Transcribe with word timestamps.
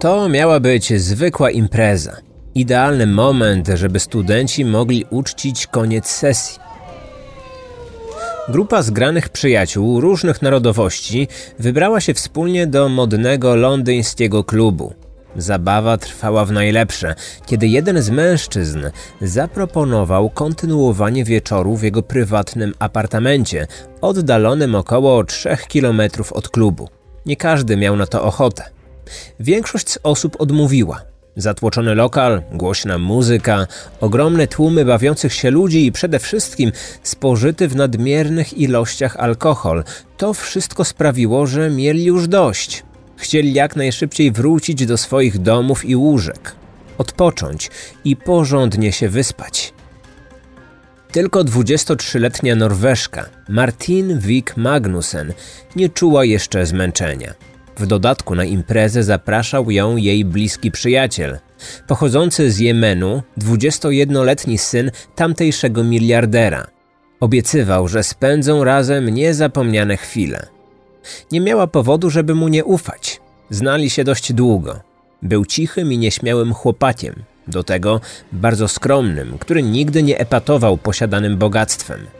To 0.00 0.28
miała 0.28 0.60
być 0.60 1.00
zwykła 1.00 1.50
impreza. 1.50 2.16
Idealny 2.54 3.06
moment, 3.06 3.68
żeby 3.74 4.00
studenci 4.00 4.64
mogli 4.64 5.04
uczcić 5.10 5.66
koniec 5.66 6.06
sesji. 6.06 6.58
Grupa 8.48 8.82
zgranych 8.82 9.28
przyjaciół 9.28 10.00
różnych 10.00 10.42
narodowości 10.42 11.28
wybrała 11.58 12.00
się 12.00 12.14
wspólnie 12.14 12.66
do 12.66 12.88
modnego 12.88 13.56
londyńskiego 13.56 14.44
klubu. 14.44 14.94
Zabawa 15.36 15.98
trwała 15.98 16.44
w 16.44 16.52
najlepsze, 16.52 17.14
kiedy 17.46 17.68
jeden 17.68 18.02
z 18.02 18.10
mężczyzn 18.10 18.80
zaproponował 19.22 20.30
kontynuowanie 20.30 21.24
wieczoru 21.24 21.76
w 21.76 21.82
jego 21.82 22.02
prywatnym 22.02 22.74
apartamencie, 22.78 23.66
oddalonym 24.00 24.74
około 24.74 25.24
3 25.24 25.56
km 25.72 26.00
od 26.30 26.48
klubu. 26.48 26.88
Nie 27.26 27.36
każdy 27.36 27.76
miał 27.76 27.96
na 27.96 28.06
to 28.06 28.22
ochotę. 28.22 28.79
Większość 29.40 29.88
z 29.88 29.98
osób 30.02 30.36
odmówiła. 30.40 31.10
Zatłoczony 31.36 31.94
lokal, 31.94 32.42
głośna 32.52 32.98
muzyka, 32.98 33.66
ogromne 34.00 34.46
tłumy 34.46 34.84
bawiących 34.84 35.34
się 35.34 35.50
ludzi 35.50 35.86
i 35.86 35.92
przede 35.92 36.18
wszystkim 36.18 36.72
spożyty 37.02 37.68
w 37.68 37.76
nadmiernych 37.76 38.58
ilościach 38.58 39.16
alkohol 39.16 39.84
to 40.16 40.34
wszystko 40.34 40.84
sprawiło, 40.84 41.46
że 41.46 41.70
mieli 41.70 42.04
już 42.04 42.28
dość. 42.28 42.82
Chcieli 43.16 43.52
jak 43.52 43.76
najszybciej 43.76 44.32
wrócić 44.32 44.86
do 44.86 44.96
swoich 44.96 45.38
domów 45.38 45.84
i 45.84 45.96
łóżek, 45.96 46.54
odpocząć 46.98 47.70
i 48.04 48.16
porządnie 48.16 48.92
się 48.92 49.08
wyspać. 49.08 49.72
Tylko 51.12 51.44
23-letnia 51.44 52.56
Norweżka 52.56 53.26
Martin 53.48 54.18
Wik 54.18 54.56
Magnussen 54.56 55.32
nie 55.76 55.88
czuła 55.88 56.24
jeszcze 56.24 56.66
zmęczenia. 56.66 57.34
W 57.80 57.86
dodatku 57.86 58.34
na 58.34 58.44
imprezę 58.44 59.02
zapraszał 59.02 59.70
ją 59.70 59.96
jej 59.96 60.24
bliski 60.24 60.70
przyjaciel, 60.70 61.38
pochodzący 61.86 62.50
z 62.50 62.58
Jemenu, 62.58 63.22
21-letni 63.38 64.58
syn 64.58 64.90
tamtejszego 65.14 65.84
miliardera. 65.84 66.66
Obiecywał, 67.20 67.88
że 67.88 68.02
spędzą 68.02 68.64
razem 68.64 69.08
niezapomniane 69.08 69.96
chwile. 69.96 70.46
Nie 71.32 71.40
miała 71.40 71.66
powodu, 71.66 72.10
żeby 72.10 72.34
mu 72.34 72.48
nie 72.48 72.64
ufać. 72.64 73.20
Znali 73.50 73.90
się 73.90 74.04
dość 74.04 74.32
długo. 74.32 74.80
Był 75.22 75.44
cichym 75.44 75.92
i 75.92 75.98
nieśmiałym 75.98 76.54
chłopakiem, 76.54 77.14
do 77.48 77.64
tego 77.64 78.00
bardzo 78.32 78.68
skromnym, 78.68 79.38
który 79.38 79.62
nigdy 79.62 80.02
nie 80.02 80.18
epatował 80.18 80.76
posiadanym 80.76 81.36
bogactwem. 81.36 82.19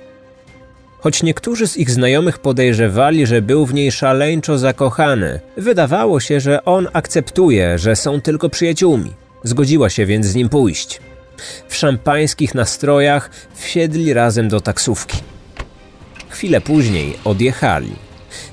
Choć 1.01 1.23
niektórzy 1.23 1.69
z 1.69 1.77
ich 1.77 1.91
znajomych 1.91 2.39
podejrzewali, 2.39 3.27
że 3.27 3.43
był 3.43 3.67
w 3.67 3.75
niej 3.75 3.93
szaleńczo 3.93 4.59
zakochany, 4.59 5.41
wydawało 5.57 6.21
się, 6.21 6.41
że 6.41 6.65
on 6.65 6.89
akceptuje, 6.93 7.79
że 7.79 7.97
są 7.97 8.21
tylko 8.21 8.49
przyjaciółmi. 8.49 9.13
Zgodziła 9.45 9.91
się 9.91 10.07
więc 10.07 10.27
z 10.27 10.35
nim 10.35 10.49
pójść. 10.49 11.01
W 11.69 11.77
szampańskich 11.77 12.55
nastrojach 12.55 13.31
wsiedli 13.55 14.15
razem 14.15 14.49
do 14.49 14.61
taksówki. 14.61 15.19
Chwilę 16.29 16.61
później 16.61 17.19
odjechali. 17.25 17.93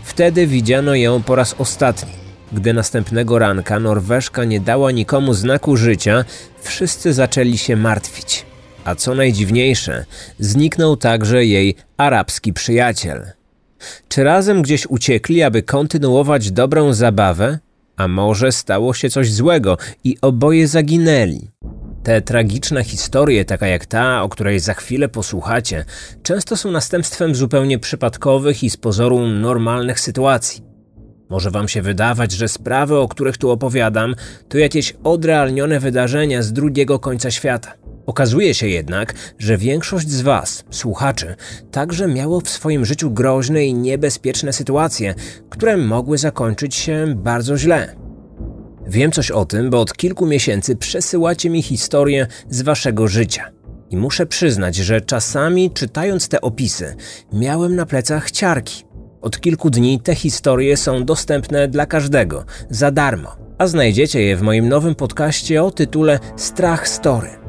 Wtedy 0.03 0.47
widziano 0.47 0.95
ją 0.95 1.23
po 1.23 1.35
raz 1.35 1.55
ostatni. 1.57 2.11
Gdy 2.51 2.73
następnego 2.73 3.39
ranka 3.39 3.79
Norweżka 3.79 4.43
nie 4.43 4.59
dała 4.59 4.91
nikomu 4.91 5.33
znaku 5.33 5.77
życia, 5.77 6.25
wszyscy 6.61 7.13
zaczęli 7.13 7.57
się 7.57 7.75
martwić. 7.75 8.45
A 8.87 8.95
co 8.95 9.15
najdziwniejsze, 9.15 10.05
zniknął 10.39 10.97
także 10.97 11.45
jej 11.45 11.75
arabski 11.97 12.53
przyjaciel. 12.53 13.25
Czy 14.09 14.23
razem 14.23 14.61
gdzieś 14.61 14.85
uciekli, 14.85 15.43
aby 15.43 15.63
kontynuować 15.63 16.51
dobrą 16.51 16.93
zabawę? 16.93 17.59
A 17.97 18.07
może 18.07 18.51
stało 18.51 18.93
się 18.93 19.09
coś 19.09 19.33
złego 19.33 19.77
i 20.03 20.17
oboje 20.21 20.67
zaginęli? 20.67 21.49
Te 22.03 22.21
tragiczne 22.21 22.83
historie, 22.83 23.45
taka 23.45 23.67
jak 23.67 23.85
ta, 23.85 24.23
o 24.23 24.29
której 24.29 24.59
za 24.59 24.73
chwilę 24.73 25.09
posłuchacie, 25.09 25.85
często 26.23 26.57
są 26.57 26.71
następstwem 26.71 27.35
zupełnie 27.35 27.79
przypadkowych 27.79 28.63
i 28.63 28.69
z 28.69 28.77
pozoru 28.77 29.27
normalnych 29.27 29.99
sytuacji. 29.99 30.63
Może 31.29 31.51
wam 31.51 31.67
się 31.67 31.81
wydawać, 31.81 32.31
że 32.31 32.47
sprawy, 32.47 32.97
o 32.97 33.07
których 33.07 33.37
tu 33.37 33.49
opowiadam, 33.49 34.15
to 34.49 34.57
jakieś 34.57 34.93
odrealnione 35.03 35.79
wydarzenia 35.79 36.41
z 36.41 36.53
drugiego 36.53 36.99
końca 36.99 37.31
świata. 37.31 37.73
Okazuje 38.07 38.53
się 38.53 38.67
jednak, 38.67 39.13
że 39.39 39.57
większość 39.57 40.09
z 40.09 40.21
Was, 40.21 40.63
słuchaczy, 40.71 41.35
także 41.71 42.07
miało 42.07 42.41
w 42.41 42.49
swoim 42.49 42.85
życiu 42.85 43.11
groźne 43.11 43.65
i 43.65 43.73
niebezpieczne 43.73 44.53
sytuacje, 44.53 45.15
które 45.49 45.77
mogły 45.77 46.17
zakończyć 46.17 46.75
się 46.75 47.13
bardzo 47.17 47.57
źle. 47.57 47.95
Wiem 48.87 49.11
coś 49.11 49.31
o 49.31 49.45
tym, 49.45 49.69
bo 49.69 49.81
od 49.81 49.93
kilku 49.93 50.25
miesięcy 50.25 50.75
przesyłacie 50.75 51.49
mi 51.49 51.61
historie 51.61 52.27
z 52.49 52.61
Waszego 52.61 53.07
życia. 53.07 53.51
I 53.89 53.97
muszę 53.97 54.25
przyznać, 54.25 54.75
że 54.75 55.01
czasami 55.01 55.71
czytając 55.71 56.29
te 56.29 56.41
opisy, 56.41 56.95
miałem 57.33 57.75
na 57.75 57.85
plecach 57.85 58.31
ciarki. 58.31 58.83
Od 59.21 59.39
kilku 59.39 59.69
dni 59.69 59.99
te 59.99 60.15
historie 60.15 60.77
są 60.77 61.05
dostępne 61.05 61.67
dla 61.67 61.85
każdego, 61.85 62.45
za 62.69 62.91
darmo, 62.91 63.35
a 63.57 63.67
znajdziecie 63.67 64.21
je 64.21 64.35
w 64.35 64.41
moim 64.41 64.69
nowym 64.69 64.95
podcaście 64.95 65.63
o 65.63 65.71
tytule 65.71 66.19
Strach 66.35 66.87
Story. 66.87 67.46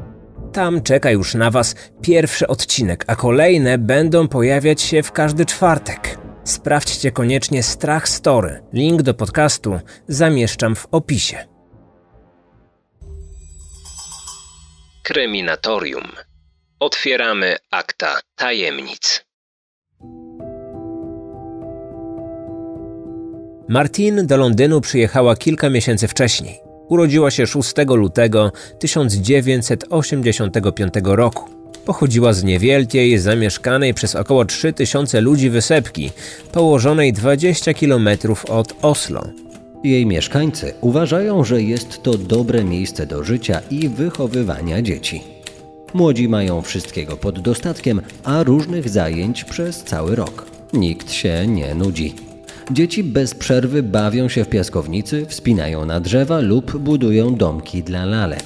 Tam 0.53 0.81
czeka 0.81 1.11
już 1.11 1.35
na 1.35 1.51
Was 1.51 1.75
pierwszy 2.01 2.47
odcinek, 2.47 3.03
a 3.07 3.15
kolejne 3.15 3.77
będą 3.77 4.27
pojawiać 4.27 4.81
się 4.81 5.03
w 5.03 5.11
każdy 5.11 5.45
czwartek. 5.45 6.17
Sprawdźcie 6.43 7.11
koniecznie 7.11 7.63
Strach 7.63 8.09
Story. 8.09 8.63
Link 8.73 9.01
do 9.01 9.13
podcastu 9.13 9.79
zamieszczam 10.07 10.75
w 10.75 10.87
opisie. 10.91 11.47
Kryminatorium. 15.03 16.07
Otwieramy 16.79 17.55
akta 17.71 18.19
tajemnic. 18.35 19.25
Martin 23.69 24.27
do 24.27 24.37
Londynu 24.37 24.81
przyjechała 24.81 25.35
kilka 25.35 25.69
miesięcy 25.69 26.07
wcześniej. 26.07 26.68
Urodziła 26.89 27.31
się 27.31 27.47
6 27.47 27.73
lutego 27.87 28.51
1985 28.79 30.93
roku. 31.03 31.49
Pochodziła 31.85 32.33
z 32.33 32.43
niewielkiej, 32.43 33.17
zamieszkanej 33.17 33.93
przez 33.93 34.15
około 34.15 34.45
3000 34.45 35.21
ludzi 35.21 35.49
wysepki, 35.49 36.11
położonej 36.51 37.13
20 37.13 37.73
km 37.73 38.09
od 38.49 38.73
Oslo. 38.81 39.23
Jej 39.83 40.05
mieszkańcy 40.05 40.73
uważają, 40.81 41.43
że 41.43 41.63
jest 41.63 42.03
to 42.03 42.17
dobre 42.17 42.63
miejsce 42.63 43.05
do 43.05 43.23
życia 43.23 43.61
i 43.71 43.89
wychowywania 43.89 44.81
dzieci. 44.81 45.23
Młodzi 45.93 46.29
mają 46.29 46.61
wszystkiego 46.61 47.17
pod 47.17 47.39
dostatkiem, 47.39 48.01
a 48.23 48.43
różnych 48.43 48.89
zajęć 48.89 49.43
przez 49.43 49.83
cały 49.83 50.15
rok. 50.15 50.45
Nikt 50.73 51.11
się 51.11 51.47
nie 51.47 51.75
nudzi. 51.75 52.28
Dzieci 52.71 53.03
bez 53.03 53.35
przerwy 53.35 53.83
bawią 53.83 54.29
się 54.29 54.43
w 54.43 54.49
piaskownicy, 54.49 55.25
wspinają 55.25 55.85
na 55.85 55.99
drzewa 55.99 56.39
lub 56.39 56.77
budują 56.77 57.35
domki 57.35 57.83
dla 57.83 58.05
lalek. 58.05 58.45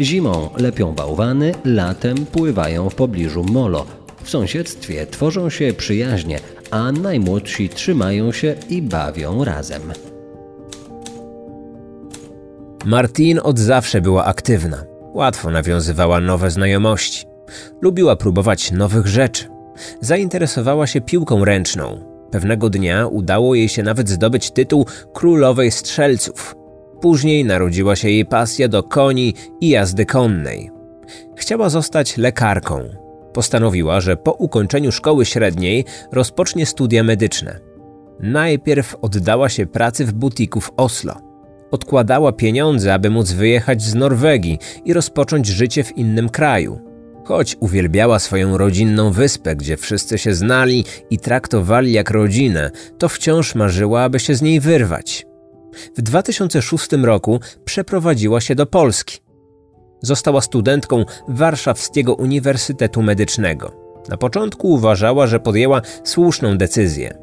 Zimą 0.00 0.50
lepią 0.56 0.92
bałwany, 0.92 1.54
latem 1.64 2.26
pływają 2.26 2.90
w 2.90 2.94
pobliżu 2.94 3.44
molo. 3.44 3.86
W 4.22 4.30
sąsiedztwie 4.30 5.06
tworzą 5.06 5.50
się 5.50 5.72
przyjaźnie, 5.72 6.40
a 6.70 6.92
najmłodsi 6.92 7.68
trzymają 7.68 8.32
się 8.32 8.54
i 8.68 8.82
bawią 8.82 9.44
razem. 9.44 9.82
Martin 12.84 13.40
od 13.42 13.58
zawsze 13.58 14.00
była 14.00 14.24
aktywna. 14.24 14.84
Łatwo 15.14 15.50
nawiązywała 15.50 16.20
nowe 16.20 16.50
znajomości. 16.50 17.26
Lubiła 17.80 18.16
próbować 18.16 18.72
nowych 18.72 19.06
rzeczy. 19.06 19.44
Zainteresowała 20.00 20.86
się 20.86 21.00
piłką 21.00 21.44
ręczną. 21.44 22.07
Pewnego 22.30 22.70
dnia 22.70 23.06
udało 23.06 23.54
jej 23.54 23.68
się 23.68 23.82
nawet 23.82 24.08
zdobyć 24.08 24.50
tytuł 24.50 24.86
królowej 25.12 25.70
strzelców. 25.70 26.54
Później 27.00 27.44
narodziła 27.44 27.96
się 27.96 28.10
jej 28.10 28.26
pasja 28.26 28.68
do 28.68 28.82
koni 28.82 29.34
i 29.60 29.68
jazdy 29.68 30.06
konnej. 30.06 30.70
Chciała 31.36 31.68
zostać 31.68 32.16
lekarką. 32.16 32.80
Postanowiła, 33.32 34.00
że 34.00 34.16
po 34.16 34.32
ukończeniu 34.32 34.92
szkoły 34.92 35.24
średniej 35.24 35.84
rozpocznie 36.12 36.66
studia 36.66 37.02
medyczne. 37.02 37.58
Najpierw 38.20 38.96
oddała 39.02 39.48
się 39.48 39.66
pracy 39.66 40.04
w 40.04 40.12
butiku 40.12 40.60
w 40.60 40.72
Oslo. 40.76 41.14
Odkładała 41.70 42.32
pieniądze, 42.32 42.94
aby 42.94 43.10
móc 43.10 43.32
wyjechać 43.32 43.82
z 43.82 43.94
Norwegii 43.94 44.58
i 44.84 44.92
rozpocząć 44.92 45.46
życie 45.46 45.84
w 45.84 45.96
innym 45.96 46.28
kraju. 46.28 46.87
Choć 47.28 47.56
uwielbiała 47.60 48.18
swoją 48.18 48.58
rodzinną 48.58 49.10
wyspę, 49.12 49.56
gdzie 49.56 49.76
wszyscy 49.76 50.18
się 50.18 50.34
znali 50.34 50.84
i 51.10 51.18
traktowali 51.18 51.92
jak 51.92 52.10
rodzinę, 52.10 52.70
to 52.98 53.08
wciąż 53.08 53.54
marzyła, 53.54 54.02
aby 54.02 54.20
się 54.20 54.34
z 54.34 54.42
niej 54.42 54.60
wyrwać. 54.60 55.26
W 55.96 56.02
2006 56.02 56.88
roku 57.02 57.40
przeprowadziła 57.64 58.40
się 58.40 58.54
do 58.54 58.66
Polski. 58.66 59.18
Została 60.02 60.40
studentką 60.40 61.04
Warszawskiego 61.28 62.14
Uniwersytetu 62.14 63.02
Medycznego. 63.02 63.72
Na 64.08 64.16
początku 64.16 64.68
uważała, 64.68 65.26
że 65.26 65.40
podjęła 65.40 65.82
słuszną 66.04 66.58
decyzję. 66.58 67.18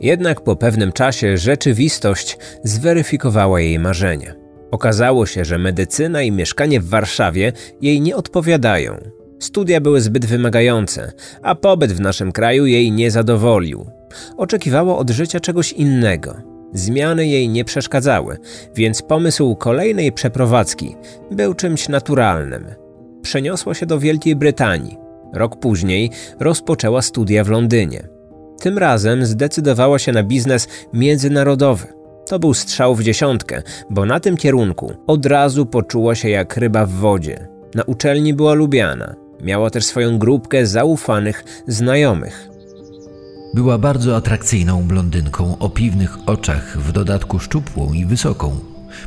Jednak 0.00 0.40
po 0.40 0.56
pewnym 0.56 0.92
czasie 0.92 1.38
rzeczywistość 1.38 2.38
zweryfikowała 2.64 3.60
jej 3.60 3.78
marzenia. 3.78 4.34
Okazało 4.70 5.26
się, 5.26 5.44
że 5.44 5.58
medycyna 5.58 6.22
i 6.22 6.32
mieszkanie 6.32 6.80
w 6.80 6.88
Warszawie 6.88 7.52
jej 7.80 8.00
nie 8.00 8.16
odpowiadają. 8.16 9.16
Studia 9.38 9.80
były 9.80 10.00
zbyt 10.00 10.26
wymagające, 10.26 11.12
a 11.42 11.54
pobyt 11.54 11.92
w 11.92 12.00
naszym 12.00 12.32
kraju 12.32 12.66
jej 12.66 12.92
nie 12.92 13.10
zadowolił. 13.10 13.86
Oczekiwała 14.36 14.98
od 14.98 15.10
życia 15.10 15.40
czegoś 15.40 15.72
innego. 15.72 16.36
Zmiany 16.72 17.26
jej 17.26 17.48
nie 17.48 17.64
przeszkadzały, 17.64 18.36
więc 18.74 19.02
pomysł 19.02 19.56
kolejnej 19.56 20.12
przeprowadzki 20.12 20.96
był 21.30 21.54
czymś 21.54 21.88
naturalnym. 21.88 22.66
Przeniosła 23.22 23.74
się 23.74 23.86
do 23.86 23.98
Wielkiej 23.98 24.36
Brytanii. 24.36 24.96
Rok 25.32 25.60
później 25.60 26.10
rozpoczęła 26.40 27.02
studia 27.02 27.44
w 27.44 27.48
Londynie. 27.48 28.08
Tym 28.60 28.78
razem 28.78 29.26
zdecydowała 29.26 29.98
się 29.98 30.12
na 30.12 30.22
biznes 30.22 30.68
międzynarodowy. 30.92 31.86
To 32.26 32.38
był 32.38 32.54
strzał 32.54 32.94
w 32.94 33.02
dziesiątkę, 33.02 33.62
bo 33.90 34.06
na 34.06 34.20
tym 34.20 34.36
kierunku 34.36 34.92
od 35.06 35.26
razu 35.26 35.66
poczuła 35.66 36.14
się 36.14 36.28
jak 36.28 36.56
ryba 36.56 36.86
w 36.86 36.90
wodzie. 36.90 37.48
Na 37.74 37.82
uczelni 37.82 38.34
była 38.34 38.54
lubiana. 38.54 39.25
Miała 39.40 39.70
też 39.70 39.84
swoją 39.84 40.18
grupkę 40.18 40.66
zaufanych 40.66 41.44
znajomych. 41.66 42.48
Była 43.54 43.78
bardzo 43.78 44.16
atrakcyjną 44.16 44.82
blondynką 44.82 45.58
o 45.58 45.70
piwnych 45.70 46.18
oczach, 46.26 46.78
w 46.78 46.92
dodatku 46.92 47.38
szczupłą 47.38 47.92
i 47.92 48.04
wysoką. 48.04 48.56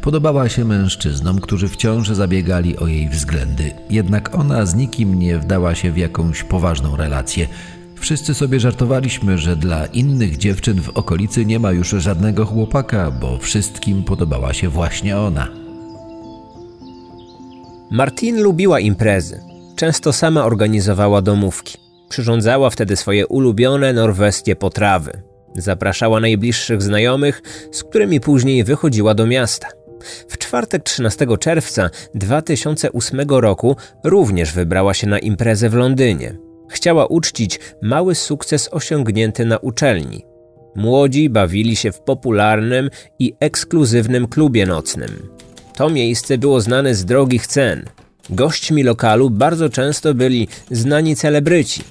Podobała 0.02 0.50
się 0.50 0.66
mężczyznom, 0.66 1.40
którzy 1.40 1.68
wciąż 1.68 2.10
zabiegali 2.10 2.78
o 2.78 2.88
jej 2.88 3.10
względy, 3.10 3.72
jednak 3.90 4.36
ona 4.36 4.66
z 4.66 4.76
nikim 4.76 5.20
nie 5.20 5.40
wdała 5.40 5.76
się 5.76 5.92
w 5.92 5.98
jakąś 5.98 6.44
poważną 6.44 6.96
relację. 6.96 7.48
Wszyscy 7.96 8.34
sobie 8.34 8.60
żartowaliśmy, 8.60 9.38
że 9.38 9.56
dla 9.56 9.86
innych 9.86 10.38
dziewczyn 10.38 10.82
w 10.82 10.90
okolicy 10.90 11.46
nie 11.46 11.60
ma 11.60 11.72
już 11.72 11.90
żadnego 11.90 12.46
chłopaka, 12.46 13.12
bo 13.12 13.38
wszystkim 13.38 14.04
podobała 14.04 14.54
się 14.54 14.70
właśnie 14.70 15.18
ona. 15.18 15.48
Martin 17.92 18.42
lubiła 18.42 18.80
imprezy. 18.80 19.49
Często 19.80 20.14
sama 20.14 20.46
organizowała 20.46 21.22
domówki. 21.22 21.78
Przyrządzała 22.10 22.70
wtedy 22.70 22.96
swoje 22.96 23.28
ulubione 23.28 23.94
norweskie 23.94 24.56
potrawy. 24.56 25.22
Zapraszała 25.56 26.20
najbliższych 26.20 26.82
znajomych, 26.82 27.42
z 27.72 27.84
którymi 27.84 28.20
później 28.20 28.64
wychodziła 28.64 29.14
do 29.14 29.26
miasta. 29.26 29.68
W 30.30 30.38
czwartek 30.38 30.84
13 30.84 31.28
czerwca 31.40 31.90
2008 32.16 33.22
roku 33.30 33.76
również 34.04 34.54
wybrała 34.54 34.94
się 34.94 35.08
na 35.08 35.20
imprezę 35.20 35.70
w 35.70 35.74
Londynie. 35.74 36.38
Chciała 36.70 37.06
uczcić 37.06 37.60
mały 37.82 38.16
sukces 38.16 38.70
osiągnięty 38.72 39.46
na 39.46 39.58
uczelni. 39.58 40.26
Młodzi 40.76 41.30
bawili 41.30 41.76
się 41.76 41.92
w 41.92 42.02
popularnym 42.02 42.90
i 43.20 43.34
ekskluzywnym 43.40 44.28
klubie 44.28 44.66
nocnym. 44.66 45.30
To 45.76 45.90
miejsce 45.90 46.38
było 46.38 46.62
znane 46.62 46.96
z 46.96 47.06
drogich 47.06 47.48
cen. 47.48 47.86
Gośćmi 48.30 48.84
lokalu 48.84 49.30
bardzo 49.30 49.70
często 49.70 50.14
byli 50.14 50.48
znani 50.72 51.16
celebryci. 51.16 51.82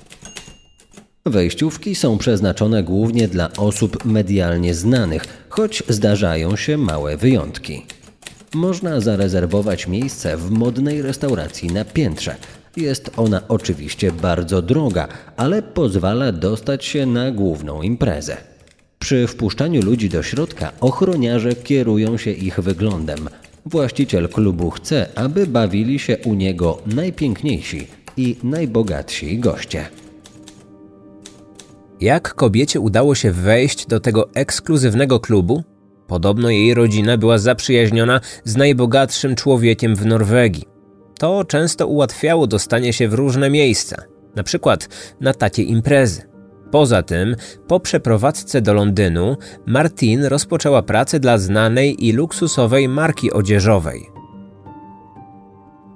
Wejściówki 1.27 1.95
są 1.95 2.19
przeznaczone 2.19 2.83
głównie 2.83 3.29
dla 3.29 3.53
osób 3.53 4.05
medialnie 4.05 4.75
znanych, 4.75 5.25
choć 5.49 5.83
zdarzają 5.89 6.57
się 6.57 6.77
małe 6.77 7.17
wyjątki. 7.17 7.87
Można 8.55 9.01
zarezerwować 9.01 9.87
miejsce 9.87 10.37
w 10.37 10.51
modnej 10.51 11.03
restauracji 11.03 11.73
na 11.73 11.85
piętrze. 11.85 12.37
Jest 12.77 13.11
ona 13.17 13.43
oczywiście 13.49 14.13
bardzo 14.13 14.63
droga, 14.63 15.09
ale 15.37 15.63
pozwala 15.63 16.33
dostać 16.33 16.85
się 16.85 17.07
na 17.07 17.31
główną 17.31 17.83
imprezę. 17.83 18.37
Przy 18.99 19.27
wpuszczaniu 19.27 19.83
ludzi 19.83 20.09
do 20.09 20.23
środka 20.23 20.73
ochroniarze 20.81 21.55
kierują 21.55 22.17
się 22.17 22.31
ich 22.31 22.61
wyglądem. 22.61 23.29
Właściciel 23.67 24.29
klubu 24.29 24.71
chce, 24.71 25.07
aby 25.15 25.47
bawili 25.47 25.99
się 25.99 26.17
u 26.25 26.35
niego 26.35 26.79
najpiękniejsi 26.87 27.87
i 28.17 28.37
najbogatsi 28.43 29.39
goście. 29.39 29.89
Jak 32.01 32.35
kobiecie 32.35 32.81
udało 32.81 33.15
się 33.15 33.33
wejść 33.33 33.87
do 33.87 34.01
tego 34.01 34.29
ekskluzywnego 34.35 35.21
klubu? 35.21 35.63
Podobno 36.07 36.51
jej 36.51 36.75
rodzina 36.75 37.17
była 37.17 37.39
zaprzyjaźniona 37.39 38.21
z 38.45 38.57
najbogatszym 38.57 39.35
człowiekiem 39.35 39.97
w 39.97 40.07
Norwegii. 40.07 40.65
To 41.19 41.45
często 41.45 41.87
ułatwiało 41.87 42.47
dostanie 42.47 42.93
się 42.93 43.09
w 43.09 43.15
różne 43.15 43.51
miejsca, 43.51 44.03
na 44.37 44.43
przykład 44.43 44.89
na 45.21 45.35
takie 45.35 45.63
imprezy. 45.63 46.23
Poza 46.71 47.03
tym, 47.03 47.37
po 47.69 47.81
przeprowadzce 47.81 48.61
do 48.61 48.75
Londynu, 48.75 49.37
Martin 49.67 50.25
rozpoczęła 50.25 50.83
pracę 50.83 51.21
dla 51.21 51.39
znanej 51.39 52.07
i 52.07 52.13
luksusowej 52.13 52.89
marki 52.89 53.33
odzieżowej. 53.33 54.19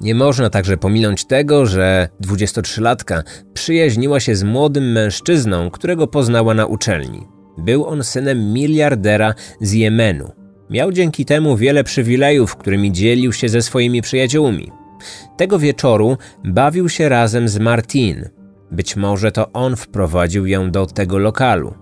Nie 0.01 0.15
można 0.15 0.51
także 0.51 0.77
pominąć 0.77 1.25
tego, 1.25 1.67
że 1.67 2.09
23-latka 2.25 3.23
przyjaźniła 3.55 4.21
się 4.21 4.37
z 4.37 4.43
młodym 4.43 4.93
mężczyzną, 4.93 5.71
którego 5.71 6.07
poznała 6.07 6.55
na 6.55 6.67
uczelni. 6.67 7.27
Był 7.59 7.87
on 7.87 8.05
synem 8.05 8.53
miliardera 8.53 9.35
z 9.61 9.73
Jemenu. 9.73 10.31
Miał 10.71 10.93
dzięki 10.93 11.25
temu 11.25 11.57
wiele 11.57 11.85
przywilejów, 11.85 12.57
którymi 12.57 12.93
dzielił 12.93 13.33
się 13.33 13.49
ze 13.49 13.63
swoimi 13.63 14.03
przyjaciółmi. 14.03 14.73
Tego 15.37 15.59
wieczoru 15.59 16.17
bawił 16.45 16.89
się 16.89 17.09
razem 17.09 17.49
z 17.49 17.59
Martin. 17.59 18.29
Być 18.73 18.97
może 18.97 19.33
to 19.33 19.53
on 19.53 19.77
wprowadził 19.77 20.47
ją 20.47 20.71
do 20.71 20.87
tego 20.87 21.19
lokalu. 21.19 21.75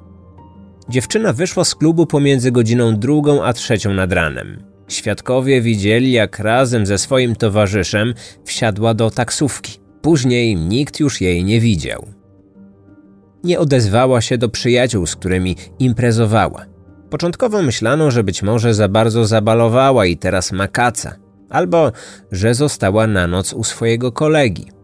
Dziewczyna 0.89 1.33
wyszła 1.33 1.65
z 1.65 1.75
klubu 1.75 2.07
pomiędzy 2.07 2.53
godziną 2.53 2.97
drugą 2.97 3.45
a 3.45 3.53
trzecią 3.53 3.95
nad 3.95 4.13
ranem. 4.13 4.63
Świadkowie 4.89 5.63
widzieli, 5.63 6.13
jak 6.13 6.39
razem 6.39 6.87
ze 6.87 6.99
swoim 6.99 7.37
towarzyszem 7.37 8.15
wsiadła 8.45 8.95
do 8.95 9.11
taksówki. 9.11 9.81
Później 10.03 10.57
nikt 10.57 11.01
już 11.01 11.21
jej 11.21 11.45
nie 11.45 11.61
widział. 11.61 12.07
Nie 13.45 13.59
odezwała 13.59 14.21
się 14.21 14.39
do 14.39 14.49
przyjaciół, 14.49 15.07
z 15.07 15.17
którymi 15.17 15.57
imprezowała. 15.79 16.67
Początkowo 17.11 17.63
myślano, 17.63 18.11
że 18.11 18.25
być 18.25 18.43
może 18.43 18.75
za 18.75 18.89
bardzo 18.89 19.27
zabalowała 19.27 20.07
i 20.07 20.17
teraz 20.17 20.53
ma 20.53 20.69
kaca, 20.69 21.17
albo 21.51 21.93
że 22.33 22.55
została 22.55 23.07
na 23.07 23.27
noc 23.27 23.53
u 23.53 23.65
swojego 23.65 24.13
kolegi. 24.13 24.80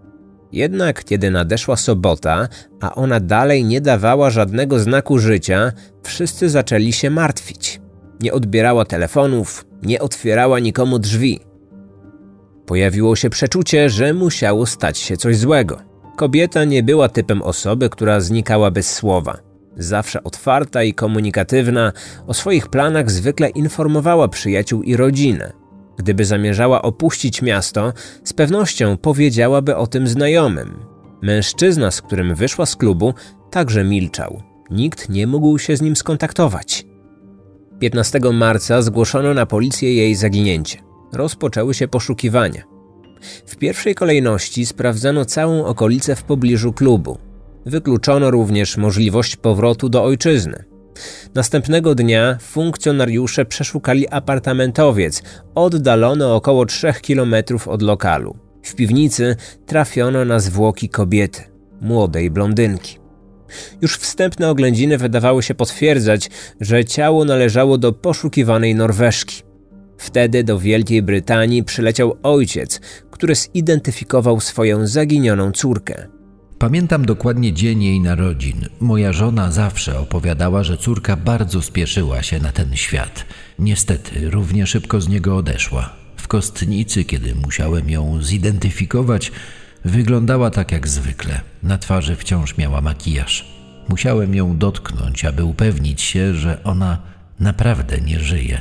Jednak 0.52 1.04
kiedy 1.04 1.30
nadeszła 1.30 1.76
sobota, 1.76 2.48
a 2.80 2.94
ona 2.94 3.20
dalej 3.20 3.64
nie 3.64 3.80
dawała 3.80 4.30
żadnego 4.30 4.78
znaku 4.78 5.18
życia, 5.18 5.72
wszyscy 6.02 6.48
zaczęli 6.48 6.92
się 6.92 7.10
martwić. 7.10 7.80
Nie 8.20 8.32
odbierała 8.32 8.84
telefonów, 8.84 9.66
nie 9.82 10.00
otwierała 10.00 10.58
nikomu 10.58 10.98
drzwi. 10.98 11.40
Pojawiło 12.66 13.16
się 13.16 13.30
przeczucie, 13.30 13.90
że 13.90 14.14
musiało 14.14 14.66
stać 14.66 14.98
się 14.98 15.16
coś 15.16 15.36
złego. 15.36 15.80
Kobieta 16.16 16.64
nie 16.64 16.82
była 16.82 17.08
typem 17.08 17.42
osoby, 17.42 17.90
która 17.90 18.20
znikała 18.20 18.70
bez 18.70 18.92
słowa. 18.94 19.38
Zawsze 19.76 20.24
otwarta 20.24 20.82
i 20.82 20.94
komunikatywna, 20.94 21.92
o 22.26 22.34
swoich 22.34 22.68
planach 22.68 23.10
zwykle 23.10 23.48
informowała 23.48 24.28
przyjaciół 24.28 24.82
i 24.82 24.96
rodzinę. 24.96 25.52
Gdyby 25.96 26.24
zamierzała 26.24 26.82
opuścić 26.82 27.42
miasto, 27.42 27.92
z 28.24 28.32
pewnością 28.32 28.96
powiedziałaby 28.96 29.76
o 29.76 29.86
tym 29.86 30.08
znajomym. 30.08 30.76
Mężczyzna, 31.22 31.90
z 31.90 32.02
którym 32.02 32.34
wyszła 32.34 32.66
z 32.66 32.76
klubu, 32.76 33.14
także 33.50 33.84
milczał. 33.84 34.42
Nikt 34.70 35.08
nie 35.08 35.26
mógł 35.26 35.58
się 35.58 35.76
z 35.76 35.82
nim 35.82 35.96
skontaktować. 35.96 36.86
15 37.78 38.20
marca 38.32 38.82
zgłoszono 38.82 39.34
na 39.34 39.46
policję 39.46 39.94
jej 39.94 40.14
zaginięcie. 40.14 40.78
Rozpoczęły 41.12 41.74
się 41.74 41.88
poszukiwania. 41.88 42.62
W 43.46 43.56
pierwszej 43.56 43.94
kolejności 43.94 44.66
sprawdzano 44.66 45.24
całą 45.24 45.64
okolicę 45.64 46.16
w 46.16 46.22
pobliżu 46.22 46.72
klubu. 46.72 47.18
Wykluczono 47.66 48.30
również 48.30 48.76
możliwość 48.76 49.36
powrotu 49.36 49.88
do 49.88 50.04
ojczyzny. 50.04 50.64
Następnego 51.34 51.94
dnia 51.94 52.38
funkcjonariusze 52.40 53.44
przeszukali 53.44 54.08
apartamentowiec 54.08 55.22
oddalony 55.54 56.26
około 56.26 56.66
3 56.66 56.92
km 57.06 57.34
od 57.66 57.82
lokalu. 57.82 58.36
W 58.62 58.74
piwnicy 58.74 59.36
trafiono 59.66 60.24
na 60.24 60.38
zwłoki 60.38 60.88
kobiety, 60.88 61.42
młodej 61.80 62.30
blondynki. 62.30 62.98
Już 63.82 63.98
wstępne 63.98 64.50
oględziny 64.50 64.98
wydawały 64.98 65.42
się 65.42 65.54
potwierdzać, 65.54 66.30
że 66.60 66.84
ciało 66.84 67.24
należało 67.24 67.78
do 67.78 67.92
poszukiwanej 67.92 68.74
Norweżki. 68.74 69.42
Wtedy 69.98 70.44
do 70.44 70.58
Wielkiej 70.58 71.02
Brytanii 71.02 71.64
przyleciał 71.64 72.16
ojciec, 72.22 72.80
który 73.10 73.34
zidentyfikował 73.34 74.40
swoją 74.40 74.86
zaginioną 74.86 75.52
córkę. 75.52 76.15
Pamiętam 76.58 77.06
dokładnie 77.06 77.52
dzień 77.52 77.82
jej 77.82 78.00
narodzin. 78.00 78.68
Moja 78.80 79.12
żona 79.12 79.50
zawsze 79.50 79.98
opowiadała, 79.98 80.64
że 80.64 80.78
córka 80.78 81.16
bardzo 81.16 81.62
spieszyła 81.62 82.22
się 82.22 82.40
na 82.40 82.52
ten 82.52 82.76
świat. 82.76 83.26
Niestety, 83.58 84.30
równie 84.30 84.66
szybko 84.66 85.00
z 85.00 85.08
niego 85.08 85.36
odeszła. 85.36 85.90
W 86.16 86.28
kostnicy, 86.28 87.04
kiedy 87.04 87.34
musiałem 87.34 87.90
ją 87.90 88.22
zidentyfikować, 88.22 89.32
wyglądała 89.84 90.50
tak 90.50 90.72
jak 90.72 90.88
zwykle. 90.88 91.40
Na 91.62 91.78
twarzy 91.78 92.16
wciąż 92.16 92.56
miała 92.56 92.80
makijaż. 92.80 93.56
Musiałem 93.88 94.34
ją 94.34 94.58
dotknąć, 94.58 95.24
aby 95.24 95.44
upewnić 95.44 96.02
się, 96.02 96.34
że 96.34 96.64
ona 96.64 97.02
naprawdę 97.40 98.00
nie 98.00 98.20
żyje. 98.20 98.60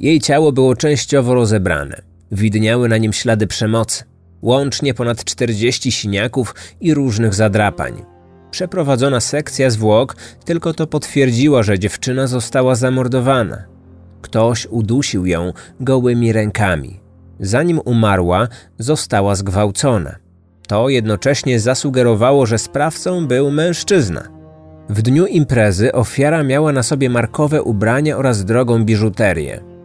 Jej 0.00 0.20
ciało 0.20 0.52
było 0.52 0.76
częściowo 0.76 1.34
rozebrane. 1.34 2.15
Widniały 2.32 2.88
na 2.88 2.96
nim 2.96 3.12
ślady 3.12 3.46
przemocy, 3.46 4.04
łącznie 4.42 4.94
ponad 4.94 5.24
40 5.24 5.92
siniaków 5.92 6.54
i 6.80 6.94
różnych 6.94 7.34
zadrapań. 7.34 8.02
Przeprowadzona 8.50 9.20
sekcja 9.20 9.70
zwłok 9.70 10.16
tylko 10.44 10.74
to 10.74 10.86
potwierdziła, 10.86 11.62
że 11.62 11.78
dziewczyna 11.78 12.26
została 12.26 12.74
zamordowana. 12.74 13.64
Ktoś 14.22 14.66
udusił 14.66 15.26
ją 15.26 15.52
gołymi 15.80 16.32
rękami. 16.32 17.00
Zanim 17.40 17.80
umarła, 17.84 18.48
została 18.78 19.34
zgwałcona. 19.34 20.16
To 20.68 20.88
jednocześnie 20.88 21.60
zasugerowało, 21.60 22.46
że 22.46 22.58
sprawcą 22.58 23.26
był 23.26 23.50
mężczyzna. 23.50 24.28
W 24.88 25.02
dniu 25.02 25.26
imprezy 25.26 25.92
ofiara 25.92 26.42
miała 26.42 26.72
na 26.72 26.82
sobie 26.82 27.10
markowe 27.10 27.62
ubrania 27.62 28.16
oraz 28.16 28.44
drogą 28.44 28.84
biżuterię. 28.84 29.75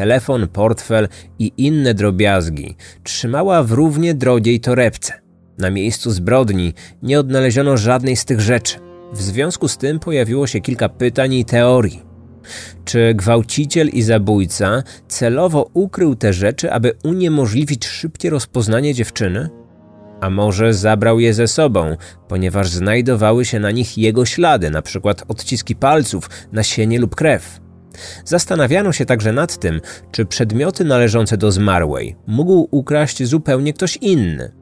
Telefon, 0.00 0.48
portfel 0.48 1.08
i 1.38 1.52
inne 1.56 1.94
drobiazgi 1.94 2.76
trzymała 3.02 3.62
w 3.62 3.72
równie 3.72 4.14
drogiej 4.14 4.60
torebce. 4.60 5.12
Na 5.58 5.70
miejscu 5.70 6.10
zbrodni 6.10 6.74
nie 7.02 7.20
odnaleziono 7.20 7.76
żadnej 7.76 8.16
z 8.16 8.24
tych 8.24 8.40
rzeczy. 8.40 8.78
W 9.12 9.22
związku 9.22 9.68
z 9.68 9.76
tym 9.76 9.98
pojawiło 9.98 10.46
się 10.46 10.60
kilka 10.60 10.88
pytań 10.88 11.34
i 11.34 11.44
teorii. 11.44 12.02
Czy 12.84 13.14
gwałciciel 13.14 13.88
i 13.88 14.02
zabójca 14.02 14.82
celowo 15.08 15.70
ukrył 15.74 16.16
te 16.16 16.32
rzeczy, 16.32 16.72
aby 16.72 16.92
uniemożliwić 17.04 17.86
szybkie 17.86 18.30
rozpoznanie 18.30 18.94
dziewczyny? 18.94 19.48
A 20.20 20.30
może 20.30 20.74
zabrał 20.74 21.20
je 21.20 21.34
ze 21.34 21.48
sobą, 21.48 21.96
ponieważ 22.28 22.68
znajdowały 22.68 23.44
się 23.44 23.58
na 23.60 23.70
nich 23.70 23.98
jego 23.98 24.24
ślady, 24.24 24.66
np. 24.66 25.14
odciski 25.28 25.76
palców, 25.76 26.30
nasienie 26.52 26.98
lub 26.98 27.14
krew? 27.14 27.60
Zastanawiano 28.24 28.92
się 28.92 29.06
także 29.06 29.32
nad 29.32 29.58
tym, 29.58 29.80
czy 30.10 30.24
przedmioty 30.24 30.84
należące 30.84 31.36
do 31.36 31.52
zmarłej 31.52 32.16
mógł 32.26 32.68
ukraść 32.70 33.24
zupełnie 33.24 33.72
ktoś 33.72 33.96
inny. 33.96 34.52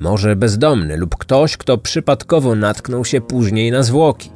Może 0.00 0.36
bezdomny 0.36 0.96
lub 0.96 1.16
ktoś, 1.16 1.56
kto 1.56 1.78
przypadkowo 1.78 2.54
natknął 2.54 3.04
się 3.04 3.20
później 3.20 3.70
na 3.70 3.82
zwłoki. 3.82 4.30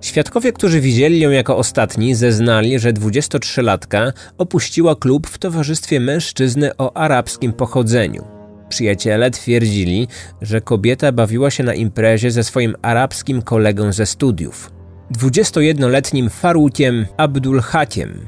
Świadkowie, 0.00 0.52
którzy 0.52 0.80
widzieli 0.80 1.20
ją 1.20 1.30
jako 1.30 1.56
ostatni, 1.56 2.14
zeznali, 2.14 2.78
że 2.78 2.92
23-latka 2.92 4.12
opuściła 4.38 4.96
klub 4.96 5.26
w 5.26 5.38
towarzystwie 5.38 6.00
mężczyzny 6.00 6.76
o 6.76 6.96
arabskim 6.96 7.52
pochodzeniu. 7.52 8.24
Przyjaciele 8.68 9.30
twierdzili, 9.30 10.08
że 10.42 10.60
kobieta 10.60 11.12
bawiła 11.12 11.50
się 11.50 11.64
na 11.64 11.74
imprezie 11.74 12.30
ze 12.30 12.44
swoim 12.44 12.76
arabskim 12.82 13.42
kolegą 13.42 13.92
ze 13.92 14.06
studiów, 14.06 14.70
21-letnim 15.16 16.30
Farukiem 16.30 17.06
Abdul 17.16 17.60
Hakiem. 17.60 18.20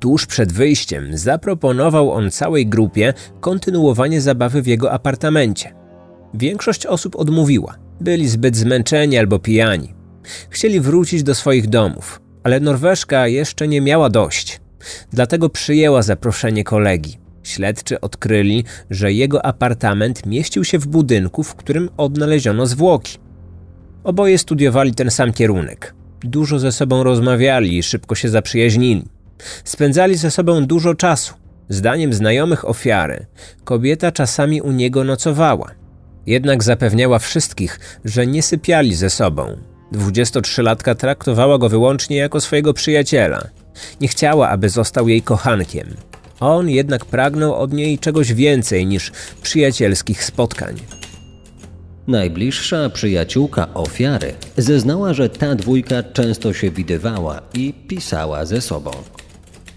Tuż 0.00 0.26
przed 0.26 0.52
wyjściem 0.52 1.18
zaproponował 1.18 2.12
on 2.12 2.30
całej 2.30 2.66
grupie 2.66 3.14
kontynuowanie 3.40 4.20
zabawy 4.20 4.62
w 4.62 4.66
jego 4.66 4.92
apartamencie. 4.92 5.74
Większość 6.34 6.86
osób 6.86 7.16
odmówiła. 7.16 7.74
Byli 8.00 8.28
zbyt 8.28 8.56
zmęczeni 8.56 9.18
albo 9.18 9.38
pijani. 9.38 9.94
Chcieli 10.50 10.80
wrócić 10.80 11.22
do 11.22 11.34
swoich 11.34 11.68
domów, 11.68 12.20
ale 12.42 12.60
Norweszka 12.60 13.28
jeszcze 13.28 13.68
nie 13.68 13.80
miała 13.80 14.10
dość. 14.10 14.60
Dlatego 15.12 15.48
przyjęła 15.48 16.02
zaproszenie 16.02 16.64
kolegi. 16.64 17.18
Śledczy 17.42 18.00
odkryli, 18.00 18.64
że 18.90 19.12
jego 19.12 19.46
apartament 19.46 20.26
mieścił 20.26 20.64
się 20.64 20.78
w 20.78 20.86
budynku, 20.86 21.42
w 21.42 21.54
którym 21.54 21.90
odnaleziono 21.96 22.66
zwłoki. 22.66 23.18
Oboje 24.04 24.38
studiowali 24.38 24.94
ten 24.94 25.10
sam 25.10 25.32
kierunek. 25.32 25.94
Dużo 26.20 26.58
ze 26.58 26.72
sobą 26.72 27.02
rozmawiali 27.02 27.78
i 27.78 27.82
szybko 27.82 28.14
się 28.14 28.28
zaprzyjaźnili. 28.28 29.04
Spędzali 29.64 30.16
ze 30.16 30.30
sobą 30.30 30.66
dużo 30.66 30.94
czasu. 30.94 31.34
Zdaniem 31.68 32.12
znajomych 32.12 32.68
ofiary, 32.68 33.26
kobieta 33.64 34.12
czasami 34.12 34.62
u 34.62 34.72
niego 34.72 35.04
nocowała. 35.04 35.70
Jednak 36.26 36.62
zapewniała 36.62 37.18
wszystkich, 37.18 37.80
że 38.04 38.26
nie 38.26 38.42
sypiali 38.42 38.94
ze 38.94 39.10
sobą. 39.10 39.56
23-latka 39.92 40.94
traktowała 40.94 41.58
go 41.58 41.68
wyłącznie 41.68 42.16
jako 42.16 42.40
swojego 42.40 42.74
przyjaciela. 42.74 43.48
Nie 44.00 44.08
chciała, 44.08 44.48
aby 44.48 44.68
został 44.68 45.08
jej 45.08 45.22
kochankiem. 45.22 45.86
On 46.40 46.68
jednak 46.68 47.04
pragnął 47.04 47.54
od 47.54 47.72
niej 47.72 47.98
czegoś 47.98 48.32
więcej 48.34 48.86
niż 48.86 49.12
przyjacielskich 49.42 50.24
spotkań. 50.24 50.76
Najbliższa 52.06 52.90
przyjaciółka 52.90 53.74
ofiary 53.74 54.34
zeznała, 54.56 55.14
że 55.14 55.28
ta 55.28 55.54
dwójka 55.54 56.02
często 56.02 56.52
się 56.52 56.70
widywała 56.70 57.42
i 57.54 57.74
pisała 57.88 58.44
ze 58.44 58.60
sobą. 58.60 58.90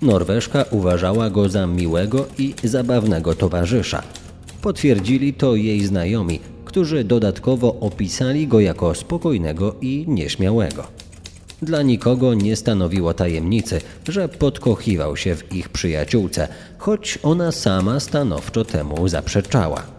Norweszka 0.01 0.65
uważała 0.71 1.29
go 1.29 1.49
za 1.49 1.67
miłego 1.67 2.25
i 2.37 2.53
zabawnego 2.63 3.35
towarzysza. 3.35 4.03
Potwierdzili 4.61 5.33
to 5.33 5.55
jej 5.55 5.85
znajomi, 5.85 6.39
którzy 6.65 7.03
dodatkowo 7.03 7.75
opisali 7.79 8.47
go 8.47 8.59
jako 8.59 8.95
spokojnego 8.95 9.75
i 9.81 10.05
nieśmiałego. 10.07 10.87
Dla 11.61 11.81
nikogo 11.81 12.33
nie 12.33 12.55
stanowiło 12.55 13.13
tajemnicy, 13.13 13.81
że 14.09 14.29
podkochiwał 14.29 15.17
się 15.17 15.35
w 15.35 15.55
ich 15.55 15.69
przyjaciółce, 15.69 16.47
choć 16.77 17.19
ona 17.23 17.51
sama 17.51 17.99
stanowczo 17.99 18.65
temu 18.65 19.07
zaprzeczała. 19.07 19.94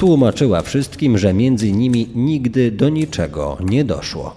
Tłumaczyła 0.00 0.62
wszystkim, 0.62 1.18
że 1.18 1.34
między 1.34 1.72
nimi 1.72 2.08
nigdy 2.14 2.70
do 2.70 2.88
niczego 2.88 3.58
nie 3.60 3.84
doszło. 3.84 4.34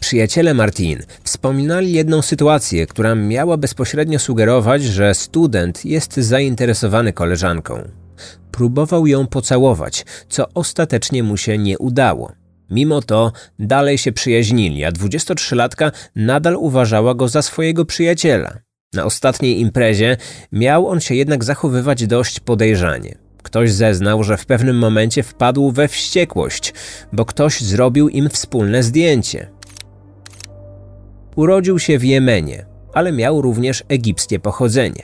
Przyjaciele 0.00 0.54
Martin 0.54 0.98
wspominali 1.22 1.92
jedną 1.92 2.22
sytuację, 2.22 2.86
która 2.86 3.14
miała 3.14 3.56
bezpośrednio 3.56 4.18
sugerować, 4.18 4.82
że 4.82 5.14
student 5.14 5.84
jest 5.84 6.16
zainteresowany 6.16 7.12
koleżanką. 7.12 7.88
Próbował 8.50 9.06
ją 9.06 9.26
pocałować, 9.26 10.06
co 10.28 10.46
ostatecznie 10.54 11.22
mu 11.22 11.36
się 11.36 11.58
nie 11.58 11.78
udało. 11.78 12.32
Mimo 12.70 13.02
to 13.02 13.32
dalej 13.58 13.98
się 13.98 14.12
przyjaźnili, 14.12 14.84
a 14.84 14.92
23-latka 14.92 15.90
nadal 16.16 16.56
uważała 16.56 17.14
go 17.14 17.28
za 17.28 17.42
swojego 17.42 17.84
przyjaciela. 17.84 18.58
Na 18.94 19.04
ostatniej 19.04 19.60
imprezie 19.60 20.16
miał 20.52 20.88
on 20.88 21.00
się 21.00 21.14
jednak 21.14 21.44
zachowywać 21.44 22.06
dość 22.06 22.40
podejrzanie. 22.40 23.27
Ktoś 23.48 23.72
zeznał, 23.72 24.24
że 24.24 24.36
w 24.36 24.46
pewnym 24.46 24.78
momencie 24.78 25.22
wpadł 25.22 25.70
we 25.70 25.88
wściekłość, 25.88 26.74
bo 27.12 27.24
ktoś 27.24 27.60
zrobił 27.60 28.08
im 28.08 28.28
wspólne 28.28 28.82
zdjęcie. 28.82 29.50
Urodził 31.36 31.78
się 31.78 31.98
w 31.98 32.04
Jemenie, 32.04 32.66
ale 32.94 33.12
miał 33.12 33.42
również 33.42 33.84
egipskie 33.88 34.38
pochodzenie. 34.38 35.02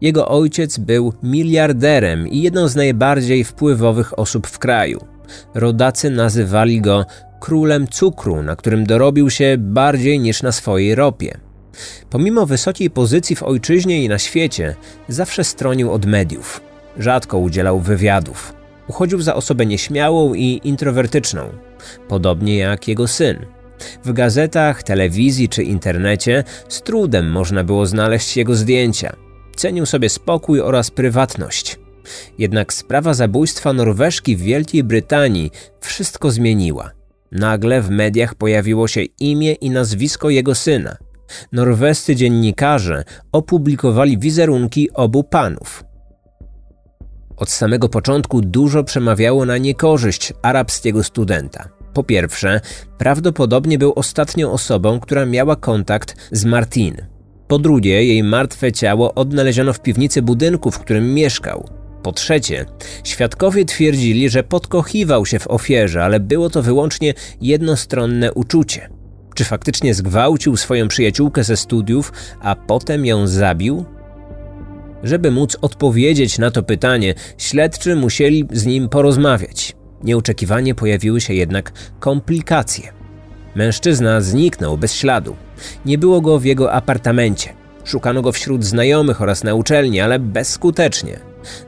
Jego 0.00 0.28
ojciec 0.28 0.78
był 0.78 1.12
miliarderem 1.22 2.28
i 2.28 2.42
jedną 2.42 2.68
z 2.68 2.76
najbardziej 2.76 3.44
wpływowych 3.44 4.18
osób 4.18 4.46
w 4.46 4.58
kraju. 4.58 5.04
Rodacy 5.54 6.10
nazywali 6.10 6.80
go 6.80 7.06
królem 7.40 7.88
cukru, 7.88 8.42
na 8.42 8.56
którym 8.56 8.86
dorobił 8.86 9.30
się 9.30 9.56
bardziej 9.58 10.20
niż 10.20 10.42
na 10.42 10.52
swojej 10.52 10.94
ropie. 10.94 11.38
Pomimo 12.10 12.46
wysokiej 12.46 12.90
pozycji 12.90 13.36
w 13.36 13.42
ojczyźnie 13.42 14.04
i 14.04 14.08
na 14.08 14.18
świecie, 14.18 14.74
zawsze 15.08 15.44
stronił 15.44 15.92
od 15.92 16.06
mediów. 16.06 16.69
Rzadko 16.98 17.38
udzielał 17.38 17.80
wywiadów. 17.80 18.54
Uchodził 18.88 19.20
za 19.20 19.34
osobę 19.34 19.66
nieśmiałą 19.66 20.34
i 20.34 20.60
introwertyczną, 20.64 21.48
podobnie 22.08 22.58
jak 22.58 22.88
jego 22.88 23.08
syn. 23.08 23.46
W 24.04 24.12
gazetach, 24.12 24.82
telewizji 24.82 25.48
czy 25.48 25.62
internecie 25.62 26.44
z 26.68 26.82
trudem 26.82 27.30
można 27.30 27.64
było 27.64 27.86
znaleźć 27.86 28.36
jego 28.36 28.54
zdjęcia. 28.54 29.16
Cenił 29.56 29.86
sobie 29.86 30.08
spokój 30.08 30.60
oraz 30.60 30.90
prywatność. 30.90 31.78
Jednak 32.38 32.72
sprawa 32.72 33.14
zabójstwa 33.14 33.72
Norweszki 33.72 34.36
w 34.36 34.40
Wielkiej 34.40 34.84
Brytanii 34.84 35.50
wszystko 35.80 36.30
zmieniła. 36.30 36.90
Nagle 37.32 37.82
w 37.82 37.90
mediach 37.90 38.34
pojawiło 38.34 38.88
się 38.88 39.02
imię 39.02 39.52
i 39.52 39.70
nazwisko 39.70 40.30
jego 40.30 40.54
syna. 40.54 40.96
Norwescy 41.52 42.16
dziennikarze 42.16 43.04
opublikowali 43.32 44.18
wizerunki 44.18 44.90
obu 44.90 45.24
panów. 45.24 45.84
Od 47.40 47.50
samego 47.50 47.88
początku 47.88 48.40
dużo 48.40 48.84
przemawiało 48.84 49.44
na 49.44 49.58
niekorzyść 49.58 50.32
arabskiego 50.42 51.04
studenta. 51.04 51.68
Po 51.94 52.04
pierwsze, 52.04 52.60
prawdopodobnie 52.98 53.78
był 53.78 53.92
ostatnią 53.96 54.52
osobą, 54.52 55.00
która 55.00 55.26
miała 55.26 55.56
kontakt 55.56 56.14
z 56.32 56.44
Martin. 56.44 56.96
Po 57.48 57.58
drugie, 57.58 58.04
jej 58.04 58.22
martwe 58.22 58.72
ciało 58.72 59.14
odnaleziono 59.14 59.72
w 59.72 59.80
piwnicy 59.80 60.22
budynku, 60.22 60.70
w 60.70 60.78
którym 60.78 61.14
mieszkał. 61.14 61.68
Po 62.02 62.12
trzecie, 62.12 62.66
świadkowie 63.04 63.64
twierdzili, 63.64 64.28
że 64.28 64.42
podkochiwał 64.42 65.26
się 65.26 65.38
w 65.38 65.50
ofierze, 65.50 66.04
ale 66.04 66.20
było 66.20 66.50
to 66.50 66.62
wyłącznie 66.62 67.14
jednostronne 67.40 68.32
uczucie. 68.32 68.88
Czy 69.34 69.44
faktycznie 69.44 69.94
zgwałcił 69.94 70.56
swoją 70.56 70.88
przyjaciółkę 70.88 71.44
ze 71.44 71.56
studiów, 71.56 72.12
a 72.40 72.56
potem 72.56 73.06
ją 73.06 73.26
zabił? 73.26 73.84
Żeby 75.02 75.30
móc 75.30 75.56
odpowiedzieć 75.60 76.38
na 76.38 76.50
to 76.50 76.62
pytanie, 76.62 77.14
śledczy 77.38 77.96
musieli 77.96 78.48
z 78.52 78.66
nim 78.66 78.88
porozmawiać. 78.88 79.76
Nieoczekiwanie 80.04 80.74
pojawiły 80.74 81.20
się 81.20 81.34
jednak 81.34 81.72
komplikacje. 82.00 82.92
Mężczyzna 83.54 84.20
zniknął 84.20 84.78
bez 84.78 84.94
śladu. 84.94 85.36
Nie 85.86 85.98
było 85.98 86.20
go 86.20 86.38
w 86.38 86.44
jego 86.44 86.72
apartamencie. 86.72 87.54
Szukano 87.84 88.22
go 88.22 88.32
wśród 88.32 88.64
znajomych 88.64 89.22
oraz 89.22 89.44
na 89.44 89.54
uczelni, 89.54 90.00
ale 90.00 90.18
bezskutecznie. 90.18 91.20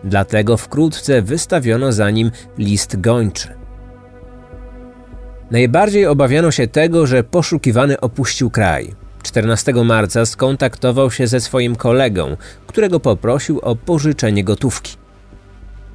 Dlatego 0.05 0.57
wkrótce 0.57 1.23
wystawiono 1.23 1.93
za 1.93 2.11
nim 2.11 2.31
list 2.59 3.01
gończy. 3.01 3.49
Najbardziej 5.51 6.07
obawiano 6.07 6.51
się 6.51 6.67
tego, 6.67 7.07
że 7.07 7.25
poszukiwany 7.25 8.01
opuścił 8.01 8.51
kraj. 8.51 8.95
14 9.23 9.73
marca 9.73 10.27
skontaktował 10.27 11.11
się 11.11 11.27
ze 11.27 11.41
swoim 11.41 11.77
kolegą, 11.77 12.37
którego 12.67 13.01
poprosił 13.01 13.61
o 13.61 13.77
pożyczenie 13.77 14.45
gotówki. 14.45 14.97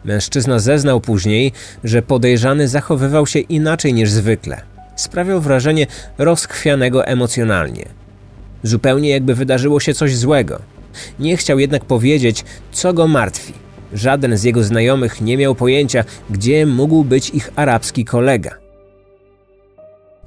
Mężczyzna 0.06 0.60
zeznał 0.60 1.02
później, 1.02 1.52
że 1.84 2.02
podejrzany 2.02 2.68
zachowywał 2.68 3.28
się 3.28 3.40
inaczej 3.40 3.94
niż 3.94 4.10
zwykle. 4.10 4.62
Sprawiał 4.96 5.42
wrażenie 5.42 5.88
rozchwianego 6.18 7.06
emocjonalnie. 7.06 7.86
Zupełnie 8.64 9.10
jakby 9.10 9.36
wydarzyło 9.36 9.80
się 9.80 9.94
coś 9.94 10.16
złego. 10.16 10.62
Nie 11.20 11.38
chciał 11.38 11.60
jednak 11.60 11.86
powiedzieć, 11.86 12.46
co 12.72 12.94
go 12.94 13.08
martwi. 13.08 13.54
Żaden 13.94 14.38
z 14.38 14.44
jego 14.44 14.64
znajomych 14.64 15.22
nie 15.22 15.38
miał 15.38 15.56
pojęcia, 15.56 16.04
gdzie 16.30 16.66
mógł 16.66 17.04
być 17.04 17.30
ich 17.30 17.50
arabski 17.56 18.06
kolega. 18.06 18.58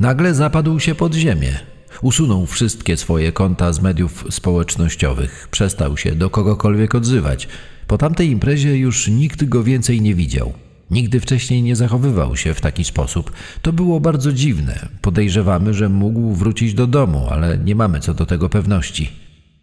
Nagle 0.01 0.35
zapadł 0.35 0.81
się 0.81 0.95
pod 0.95 1.15
ziemię. 1.15 1.70
Usunął 2.03 2.47
wszystkie 2.47 2.97
swoje 2.97 3.33
konta 3.33 3.73
z 3.73 3.81
mediów 3.81 4.25
społecznościowych, 4.31 5.49
przestał 5.51 5.97
się 5.97 6.13
do 6.13 6.31
kogokolwiek 6.31 6.95
odzywać. 6.95 7.49
Po 7.87 7.99
tamtej 7.99 8.31
imprezie 8.31 8.77
już 8.77 9.09
nikt 9.09 9.45
go 9.45 9.63
więcej 9.63 10.01
nie 10.01 10.15
widział. 10.15 10.53
Nigdy 10.91 11.21
wcześniej 11.21 11.63
nie 11.63 11.77
zachowywał 11.77 12.37
się 12.37 12.55
w 12.55 12.61
taki 12.61 12.85
sposób. 12.85 13.33
To 13.63 13.73
było 13.73 14.01
bardzo 14.01 14.33
dziwne. 14.33 14.89
Podejrzewamy, 15.03 15.75
że 15.75 15.89
mógł 15.89 16.35
wrócić 16.35 16.75
do 16.75 16.87
domu, 16.87 17.27
ale 17.31 17.59
nie 17.59 17.75
mamy 17.75 18.01
co 18.01 18.15
do 18.15 18.27
tego 18.27 18.49
pewności. 18.49 19.11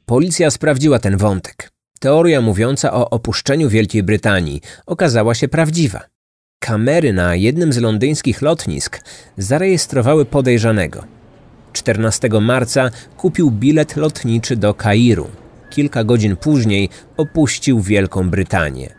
Policja 0.05 0.51
sprawdziła 0.51 0.99
ten 0.99 1.17
wątek. 1.17 1.71
Teoria 1.99 2.41
mówiąca 2.41 2.93
o 2.93 3.09
opuszczeniu 3.09 3.69
Wielkiej 3.69 4.03
Brytanii 4.03 4.61
okazała 4.85 5.35
się 5.35 5.47
prawdziwa. 5.47 6.01
Kamery 6.59 7.13
na 7.13 7.35
jednym 7.35 7.73
z 7.73 7.77
londyńskich 7.77 8.41
lotnisk 8.41 9.01
zarejestrowały 9.37 10.25
podejrzanego. 10.25 11.16
14 11.77 12.29
marca 12.41 12.89
kupił 13.17 13.51
bilet 13.51 13.95
lotniczy 13.95 14.55
do 14.55 14.73
Kairu. 14.73 15.27
Kilka 15.69 16.03
godzin 16.03 16.35
później 16.35 16.89
opuścił 17.17 17.81
Wielką 17.81 18.29
Brytanię. 18.29 18.95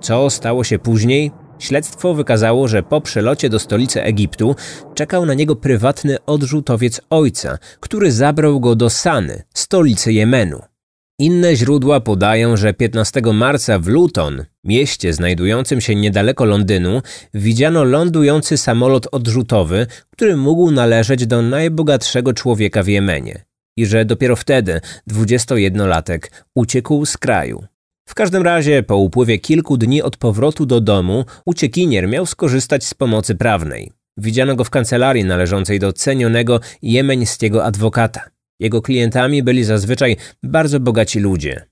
Co 0.00 0.30
stało 0.30 0.64
się 0.64 0.78
później? 0.78 1.32
Śledztwo 1.58 2.14
wykazało, 2.14 2.68
że 2.68 2.82
po 2.82 3.00
przelocie 3.00 3.48
do 3.48 3.58
stolicy 3.58 4.02
Egiptu 4.02 4.56
czekał 4.94 5.26
na 5.26 5.34
niego 5.34 5.56
prywatny 5.56 6.16
odrzutowiec 6.26 7.00
ojca, 7.10 7.58
który 7.80 8.12
zabrał 8.12 8.60
go 8.60 8.74
do 8.76 8.90
Sany, 8.90 9.42
stolicy 9.54 10.12
Jemenu. 10.12 10.73
Inne 11.18 11.56
źródła 11.56 12.00
podają, 12.00 12.56
że 12.56 12.74
15 12.74 13.20
marca 13.20 13.78
w 13.78 13.86
Luton, 13.86 14.44
mieście 14.64 15.12
znajdującym 15.12 15.80
się 15.80 15.94
niedaleko 15.94 16.44
Londynu, 16.44 17.02
widziano 17.34 17.84
lądujący 17.84 18.56
samolot 18.56 19.08
odrzutowy, 19.12 19.86
który 20.10 20.36
mógł 20.36 20.70
należeć 20.70 21.26
do 21.26 21.42
najbogatszego 21.42 22.32
człowieka 22.32 22.82
w 22.82 22.88
Jemenie. 22.88 23.44
I 23.76 23.86
że 23.86 24.04
dopiero 24.04 24.36
wtedy 24.36 24.80
21-latek 25.10 26.18
uciekł 26.54 27.06
z 27.06 27.16
kraju. 27.16 27.64
W 28.08 28.14
każdym 28.14 28.42
razie, 28.42 28.82
po 28.82 28.96
upływie 28.96 29.38
kilku 29.38 29.76
dni 29.76 30.02
od 30.02 30.16
powrotu 30.16 30.66
do 30.66 30.80
domu, 30.80 31.24
uciekinier 31.46 32.08
miał 32.08 32.26
skorzystać 32.26 32.84
z 32.84 32.94
pomocy 32.94 33.34
prawnej. 33.34 33.92
Widziano 34.16 34.56
go 34.56 34.64
w 34.64 34.70
kancelarii 34.70 35.24
należącej 35.24 35.78
do 35.78 35.92
cenionego 35.92 36.60
jemeńskiego 36.82 37.64
adwokata. 37.64 38.33
Jego 38.64 38.82
klientami 38.82 39.42
byli 39.42 39.64
zazwyczaj 39.64 40.16
bardzo 40.42 40.80
bogaci 40.80 41.20
ludzie. 41.20 41.64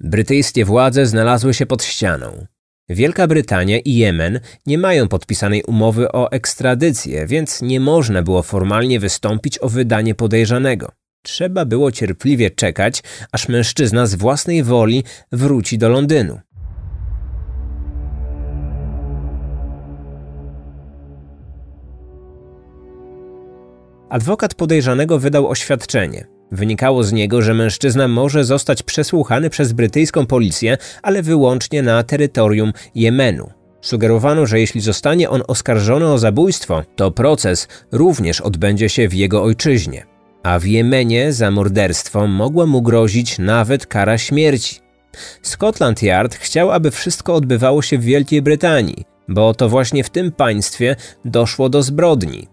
Brytyjskie 0.00 0.64
władze 0.64 1.06
znalazły 1.06 1.54
się 1.54 1.66
pod 1.66 1.84
ścianą. 1.84 2.46
Wielka 2.88 3.26
Brytania 3.26 3.78
i 3.78 3.94
Jemen 3.94 4.40
nie 4.66 4.78
mają 4.78 5.08
podpisanej 5.08 5.62
umowy 5.62 6.12
o 6.12 6.32
ekstradycję, 6.32 7.26
więc 7.26 7.62
nie 7.62 7.80
można 7.80 8.22
było 8.22 8.42
formalnie 8.42 9.00
wystąpić 9.00 9.58
o 9.58 9.68
wydanie 9.68 10.14
podejrzanego. 10.14 10.92
Trzeba 11.22 11.64
było 11.64 11.92
cierpliwie 11.92 12.50
czekać, 12.50 13.02
aż 13.32 13.48
mężczyzna 13.48 14.06
z 14.06 14.14
własnej 14.14 14.62
woli 14.62 15.04
wróci 15.32 15.78
do 15.78 15.88
Londynu. 15.88 16.40
Adwokat 24.10 24.54
podejrzanego 24.54 25.18
wydał 25.18 25.48
oświadczenie. 25.48 26.26
Wynikało 26.52 27.04
z 27.04 27.12
niego, 27.12 27.42
że 27.42 27.54
mężczyzna 27.54 28.08
może 28.08 28.44
zostać 28.44 28.82
przesłuchany 28.82 29.50
przez 29.50 29.72
brytyjską 29.72 30.26
policję, 30.26 30.78
ale 31.02 31.22
wyłącznie 31.22 31.82
na 31.82 32.02
terytorium 32.02 32.72
Jemenu. 32.94 33.50
Sugerowano, 33.80 34.46
że 34.46 34.60
jeśli 34.60 34.80
zostanie 34.80 35.30
on 35.30 35.42
oskarżony 35.48 36.06
o 36.06 36.18
zabójstwo, 36.18 36.82
to 36.96 37.10
proces 37.10 37.68
również 37.92 38.40
odbędzie 38.40 38.88
się 38.88 39.08
w 39.08 39.14
jego 39.14 39.42
ojczyźnie 39.42 40.10
a 40.42 40.58
w 40.58 40.64
Jemenie 40.64 41.32
za 41.32 41.50
morderstwo 41.50 42.26
mogła 42.26 42.66
mu 42.66 42.82
grozić 42.82 43.38
nawet 43.38 43.86
kara 43.86 44.18
śmierci. 44.18 44.80
Scotland 45.42 46.02
Yard 46.02 46.34
chciał, 46.34 46.70
aby 46.70 46.90
wszystko 46.90 47.34
odbywało 47.34 47.82
się 47.82 47.98
w 47.98 48.04
Wielkiej 48.04 48.42
Brytanii, 48.42 49.04
bo 49.28 49.54
to 49.54 49.68
właśnie 49.68 50.04
w 50.04 50.10
tym 50.10 50.32
państwie 50.32 50.96
doszło 51.24 51.68
do 51.68 51.82
zbrodni. 51.82 52.48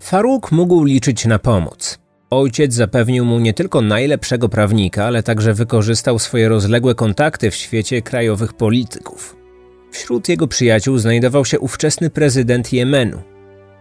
Faruk 0.00 0.52
mógł 0.52 0.84
liczyć 0.84 1.26
na 1.26 1.38
pomoc. 1.38 1.98
Ojciec 2.30 2.74
zapewnił 2.74 3.24
mu 3.24 3.38
nie 3.38 3.54
tylko 3.54 3.80
najlepszego 3.80 4.48
prawnika, 4.48 5.04
ale 5.04 5.22
także 5.22 5.54
wykorzystał 5.54 6.18
swoje 6.18 6.48
rozległe 6.48 6.94
kontakty 6.94 7.50
w 7.50 7.54
świecie 7.54 8.02
krajowych 8.02 8.52
polityków. 8.52 9.36
Wśród 9.90 10.28
jego 10.28 10.48
przyjaciół 10.48 10.98
znajdował 10.98 11.44
się 11.44 11.60
ówczesny 11.60 12.10
prezydent 12.10 12.72
Jemenu, 12.72 13.22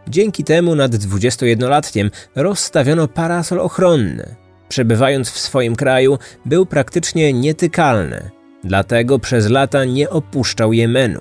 Dzięki 0.10 0.44
temu 0.44 0.76
nad 0.76 0.92
21-latkiem 0.92 2.10
rozstawiono 2.36 3.08
parasol 3.08 3.60
ochronny. 3.60 4.36
Przebywając 4.70 5.30
w 5.32 5.40
swoim 5.40 5.76
kraju, 5.76 6.18
był 6.46 6.66
praktycznie 6.66 7.34
nietykalny, 7.34 8.30
dlatego 8.64 9.20
przez 9.20 9.50
lata 9.50 9.86
nie 9.86 10.10
opuszczał 10.10 10.74
Jemenu. 10.74 11.20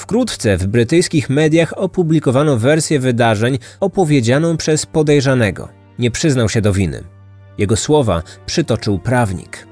Wkrótce 0.00 0.56
w 0.56 0.66
brytyjskich 0.66 1.30
mediach 1.30 1.72
opublikowano 1.76 2.56
wersję 2.56 3.00
wydarzeń 3.00 3.58
opowiedzianą 3.80 4.56
przez 4.56 4.86
podejrzanego. 4.86 5.68
Nie 5.98 6.10
przyznał 6.10 6.48
się 6.48 6.60
do 6.60 6.72
winy. 6.72 7.04
Jego 7.58 7.76
słowa 7.76 8.22
przytoczył 8.46 8.98
prawnik. 8.98 9.66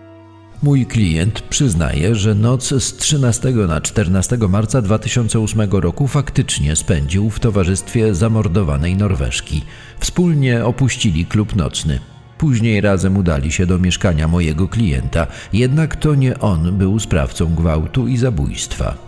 Mój 0.63 0.87
klient 0.87 1.41
przyznaje, 1.41 2.15
że 2.15 2.35
noc 2.35 2.69
z 2.69 2.97
13 2.97 3.51
na 3.51 3.81
14 3.81 4.39
marca 4.49 4.83
2008 4.83 5.71
roku 5.71 6.09
faktycznie 6.09 6.77
spędził 6.77 7.31
w 7.31 7.41
towarzystwie 7.41 8.15
zamordowanej 8.15 8.97
Norweżki. 8.97 9.65
Wspólnie 10.01 10.65
opuścili 10.65 11.27
klub 11.27 11.57
nocny. 11.57 12.01
Później 12.39 12.81
razem 12.81 13.17
udali 13.17 13.53
się 13.53 13.67
do 13.67 13.79
mieszkania 13.79 14.29
mojego 14.29 14.69
klienta, 14.69 15.27
jednak 15.53 15.97
to 15.97 16.15
nie 16.15 16.39
on 16.39 16.79
był 16.79 16.99
sprawcą 16.99 17.55
gwałtu 17.55 18.09
i 18.09 18.17
zabójstwa. 18.17 19.08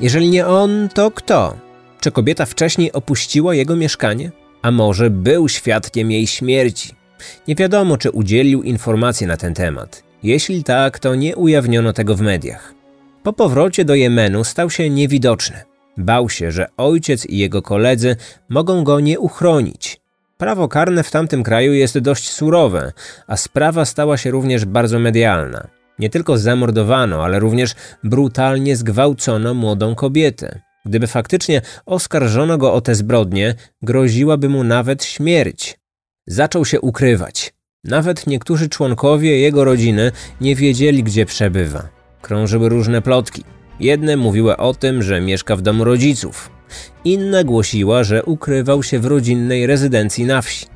Jeżeli 0.00 0.30
nie 0.30 0.46
on, 0.46 0.88
to 0.94 1.10
kto? 1.10 1.56
Czy 2.00 2.10
kobieta 2.10 2.46
wcześniej 2.46 2.92
opuściła 2.92 3.54
jego 3.54 3.76
mieszkanie? 3.76 4.30
A 4.62 4.70
może 4.70 5.10
był 5.10 5.48
świadkiem 5.48 6.10
jej 6.10 6.26
śmierci? 6.26 6.94
Nie 7.48 7.54
wiadomo, 7.54 7.96
czy 7.96 8.10
udzielił 8.10 8.62
informacji 8.62 9.26
na 9.26 9.36
ten 9.36 9.54
temat. 9.54 10.02
Jeśli 10.22 10.64
tak, 10.64 10.98
to 10.98 11.14
nie 11.14 11.36
ujawniono 11.36 11.92
tego 11.92 12.16
w 12.16 12.20
mediach. 12.20 12.74
Po 13.22 13.32
powrocie 13.32 13.84
do 13.84 13.94
Jemenu 13.94 14.44
stał 14.44 14.70
się 14.70 14.90
niewidoczny. 14.90 15.56
Bał 15.96 16.30
się, 16.30 16.52
że 16.52 16.66
ojciec 16.76 17.26
i 17.26 17.38
jego 17.38 17.62
koledzy 17.62 18.16
mogą 18.48 18.84
go 18.84 19.00
nie 19.00 19.20
uchronić. 19.20 20.00
Prawo 20.38 20.68
karne 20.68 21.02
w 21.02 21.10
tamtym 21.10 21.42
kraju 21.42 21.72
jest 21.72 21.98
dość 21.98 22.30
surowe, 22.30 22.92
a 23.26 23.36
sprawa 23.36 23.84
stała 23.84 24.16
się 24.16 24.30
również 24.30 24.64
bardzo 24.64 24.98
medialna. 24.98 25.79
Nie 26.00 26.10
tylko 26.10 26.38
zamordowano, 26.38 27.24
ale 27.24 27.38
również 27.38 27.74
brutalnie 28.04 28.76
zgwałcono 28.76 29.54
młodą 29.54 29.94
kobietę. 29.94 30.60
Gdyby 30.86 31.06
faktycznie 31.06 31.62
oskarżono 31.86 32.58
go 32.58 32.72
o 32.72 32.80
te 32.80 32.94
zbrodnie, 32.94 33.54
groziłaby 33.82 34.48
mu 34.48 34.64
nawet 34.64 35.04
śmierć. 35.04 35.78
Zaczął 36.26 36.64
się 36.64 36.80
ukrywać. 36.80 37.54
Nawet 37.84 38.26
niektórzy 38.26 38.68
członkowie 38.68 39.38
jego 39.38 39.64
rodziny 39.64 40.12
nie 40.40 40.56
wiedzieli, 40.56 41.02
gdzie 41.02 41.26
przebywa. 41.26 41.88
Krążyły 42.22 42.68
różne 42.68 43.02
plotki. 43.02 43.44
Jedne 43.80 44.16
mówiły 44.16 44.56
o 44.56 44.74
tym, 44.74 45.02
że 45.02 45.20
mieszka 45.20 45.56
w 45.56 45.62
domu 45.62 45.84
rodziców. 45.84 46.50
Inna 47.04 47.44
głosiła, 47.44 48.04
że 48.04 48.24
ukrywał 48.24 48.82
się 48.82 48.98
w 48.98 49.06
rodzinnej 49.06 49.66
rezydencji 49.66 50.24
na 50.24 50.42
wsi. 50.42 50.66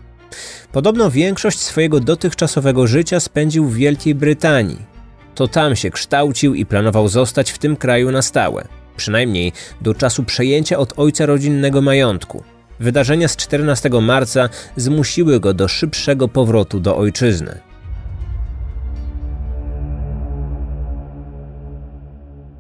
Podobno 0.72 1.10
większość 1.10 1.60
swojego 1.60 2.00
dotychczasowego 2.00 2.87
życia 2.87 3.20
spędził 3.20 3.66
w 3.66 3.74
Wielkiej 3.74 4.14
Brytanii. 4.14 4.93
To 5.34 5.48
tam 5.48 5.76
się 5.76 5.90
kształcił 5.90 6.54
i 6.54 6.66
planował 6.66 7.08
zostać 7.08 7.50
w 7.50 7.58
tym 7.58 7.76
kraju 7.76 8.10
na 8.10 8.22
stałe. 8.22 8.64
przynajmniej 8.96 9.52
do 9.80 9.94
czasu 9.94 10.24
przejęcia 10.24 10.78
od 10.78 10.98
ojca 10.98 11.26
rodzinnego 11.26 11.82
majątku. 11.82 12.42
Wydarzenia 12.80 13.28
z 13.28 13.36
14 13.36 13.90
marca 14.02 14.48
zmusiły 14.76 15.40
go 15.40 15.54
do 15.54 15.68
szybszego 15.68 16.28
powrotu 16.28 16.80
do 16.80 16.96
ojczyzny. 16.96 17.58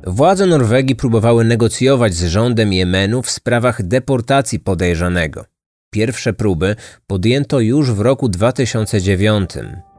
Władze 0.06 0.46
Norwegii 0.46 0.96
próbowały 0.96 1.44
negocjować 1.44 2.14
z 2.14 2.24
rządem 2.24 2.72
Jemenu 2.72 3.22
w 3.22 3.30
sprawach 3.30 3.82
deportacji 3.82 4.60
podejrzanego. 4.60 5.44
Pierwsze 5.90 6.32
próby 6.32 6.76
podjęto 7.06 7.60
już 7.60 7.92
w 7.92 8.00
roku 8.00 8.28
2009. 8.28 9.50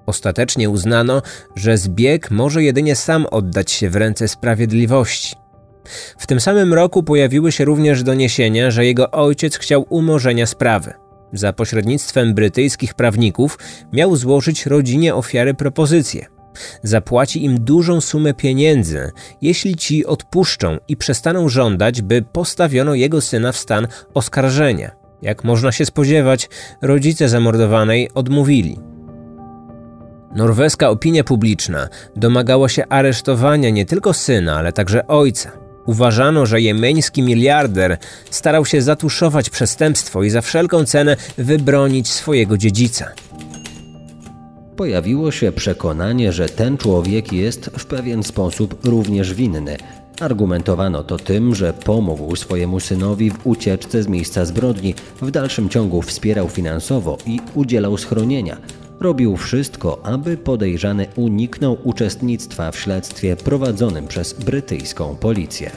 Ostatecznie 0.05 0.69
uznano, 0.69 1.21
że 1.55 1.77
zbieg 1.77 2.31
może 2.31 2.63
jedynie 2.63 2.95
sam 2.95 3.25
oddać 3.31 3.71
się 3.71 3.89
w 3.89 3.95
ręce 3.95 4.27
sprawiedliwości. 4.27 5.35
W 6.17 6.27
tym 6.27 6.39
samym 6.39 6.73
roku 6.73 7.03
pojawiły 7.03 7.51
się 7.51 7.65
również 7.65 8.03
doniesienia, 8.03 8.71
że 8.71 8.85
jego 8.85 9.11
ojciec 9.11 9.57
chciał 9.57 9.85
umorzenia 9.89 10.45
sprawy. 10.45 10.93
Za 11.33 11.53
pośrednictwem 11.53 12.33
brytyjskich 12.33 12.93
prawników 12.93 13.59
miał 13.93 14.15
złożyć 14.15 14.65
rodzinie 14.65 15.15
ofiary 15.15 15.53
propozycję. 15.53 16.25
Zapłaci 16.83 17.45
im 17.45 17.59
dużą 17.63 18.01
sumę 18.01 18.33
pieniędzy, 18.33 19.11
jeśli 19.41 19.75
ci 19.75 20.05
odpuszczą 20.05 20.77
i 20.87 20.97
przestaną 20.97 21.49
żądać, 21.49 22.01
by 22.01 22.21
postawiono 22.21 22.93
jego 22.93 23.21
syna 23.21 23.51
w 23.51 23.57
stan 23.57 23.87
oskarżenia. 24.13 24.91
Jak 25.21 25.43
można 25.43 25.71
się 25.71 25.85
spodziewać, 25.85 26.49
rodzice 26.81 27.29
zamordowanej 27.29 28.09
odmówili. 28.13 28.79
Norweska 30.35 30.89
opinia 30.89 31.23
publiczna 31.23 31.87
domagała 32.15 32.69
się 32.69 32.87
aresztowania 32.87 33.69
nie 33.69 33.85
tylko 33.85 34.13
syna, 34.13 34.57
ale 34.57 34.73
także 34.73 35.07
ojca. 35.07 35.51
Uważano, 35.85 36.45
że 36.45 36.61
jemeński 36.61 37.21
miliarder 37.21 37.97
starał 38.29 38.65
się 38.65 38.81
zatuszować 38.81 39.49
przestępstwo 39.49 40.23
i 40.23 40.29
za 40.29 40.41
wszelką 40.41 40.85
cenę 40.85 41.17
wybronić 41.37 42.07
swojego 42.07 42.57
dziedzica. 42.57 43.11
Pojawiło 44.75 45.31
się 45.31 45.51
przekonanie, 45.51 46.31
że 46.31 46.49
ten 46.49 46.77
człowiek 46.77 47.33
jest 47.33 47.65
w 47.65 47.85
pewien 47.85 48.23
sposób 48.23 48.85
również 48.85 49.33
winny. 49.33 49.77
Argumentowano 50.19 51.03
to 51.03 51.17
tym, 51.17 51.55
że 51.55 51.73
pomógł 51.73 52.35
swojemu 52.35 52.79
synowi 52.79 53.31
w 53.31 53.47
ucieczce 53.47 54.03
z 54.03 54.07
miejsca 54.07 54.45
zbrodni, 54.45 54.95
w 55.21 55.31
dalszym 55.31 55.69
ciągu 55.69 56.01
wspierał 56.01 56.49
finansowo 56.49 57.17
i 57.25 57.39
udzielał 57.53 57.97
schronienia. 57.97 58.57
Robił 58.99 59.37
wszystko, 59.37 59.99
aby 60.03 60.37
podejrzany 60.37 61.07
uniknął 61.15 61.77
uczestnictwa 61.83 62.71
w 62.71 62.79
śledztwie 62.79 63.35
prowadzonym 63.35 64.07
przez 64.07 64.33
brytyjską 64.33 65.15
policję. 65.15 65.71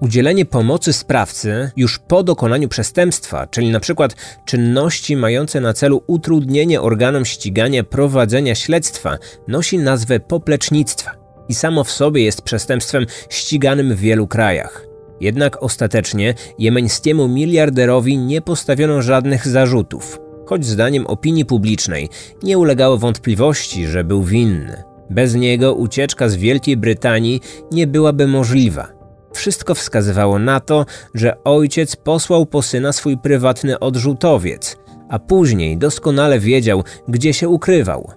Udzielenie 0.00 0.44
pomocy 0.44 0.92
sprawcy 0.92 1.70
już 1.76 1.98
po 1.98 2.22
dokonaniu 2.22 2.68
przestępstwa, 2.68 3.46
czyli 3.46 3.68
np. 3.68 4.08
czynności 4.44 5.16
mające 5.16 5.60
na 5.60 5.72
celu 5.72 6.02
utrudnienie 6.06 6.80
organom 6.80 7.24
ścigania 7.24 7.84
prowadzenia 7.84 8.54
śledztwa, 8.54 9.18
nosi 9.48 9.78
nazwę 9.78 10.20
poplecznictwa 10.20 11.10
i 11.48 11.54
samo 11.54 11.84
w 11.84 11.90
sobie 11.90 12.22
jest 12.24 12.42
przestępstwem 12.42 13.06
ściganym 13.28 13.94
w 13.94 13.98
wielu 13.98 14.26
krajach. 14.26 14.84
Jednak 15.20 15.62
ostatecznie 15.62 16.34
jemeńskiemu 16.58 17.28
miliarderowi 17.28 18.18
nie 18.18 18.40
postawiono 18.40 19.02
żadnych 19.02 19.48
zarzutów, 19.48 20.20
choć 20.48 20.66
zdaniem 20.66 21.06
opinii 21.06 21.44
publicznej 21.44 22.08
nie 22.42 22.58
ulegało 22.58 22.98
wątpliwości, 22.98 23.86
że 23.86 24.04
był 24.04 24.22
winny. 24.22 24.82
Bez 25.10 25.34
niego 25.34 25.74
ucieczka 25.74 26.28
z 26.28 26.36
Wielkiej 26.36 26.76
Brytanii 26.76 27.40
nie 27.72 27.86
byłaby 27.86 28.26
możliwa. 28.26 28.88
Wszystko 29.32 29.74
wskazywało 29.74 30.38
na 30.38 30.60
to, 30.60 30.86
że 31.14 31.44
ojciec 31.44 31.96
posłał 31.96 32.46
po 32.46 32.62
syna 32.62 32.92
swój 32.92 33.18
prywatny 33.18 33.78
odrzutowiec, 33.78 34.76
a 35.08 35.18
później 35.18 35.78
doskonale 35.78 36.38
wiedział, 36.38 36.84
gdzie 37.08 37.32
się 37.34 37.48
ukrywał. 37.48 38.10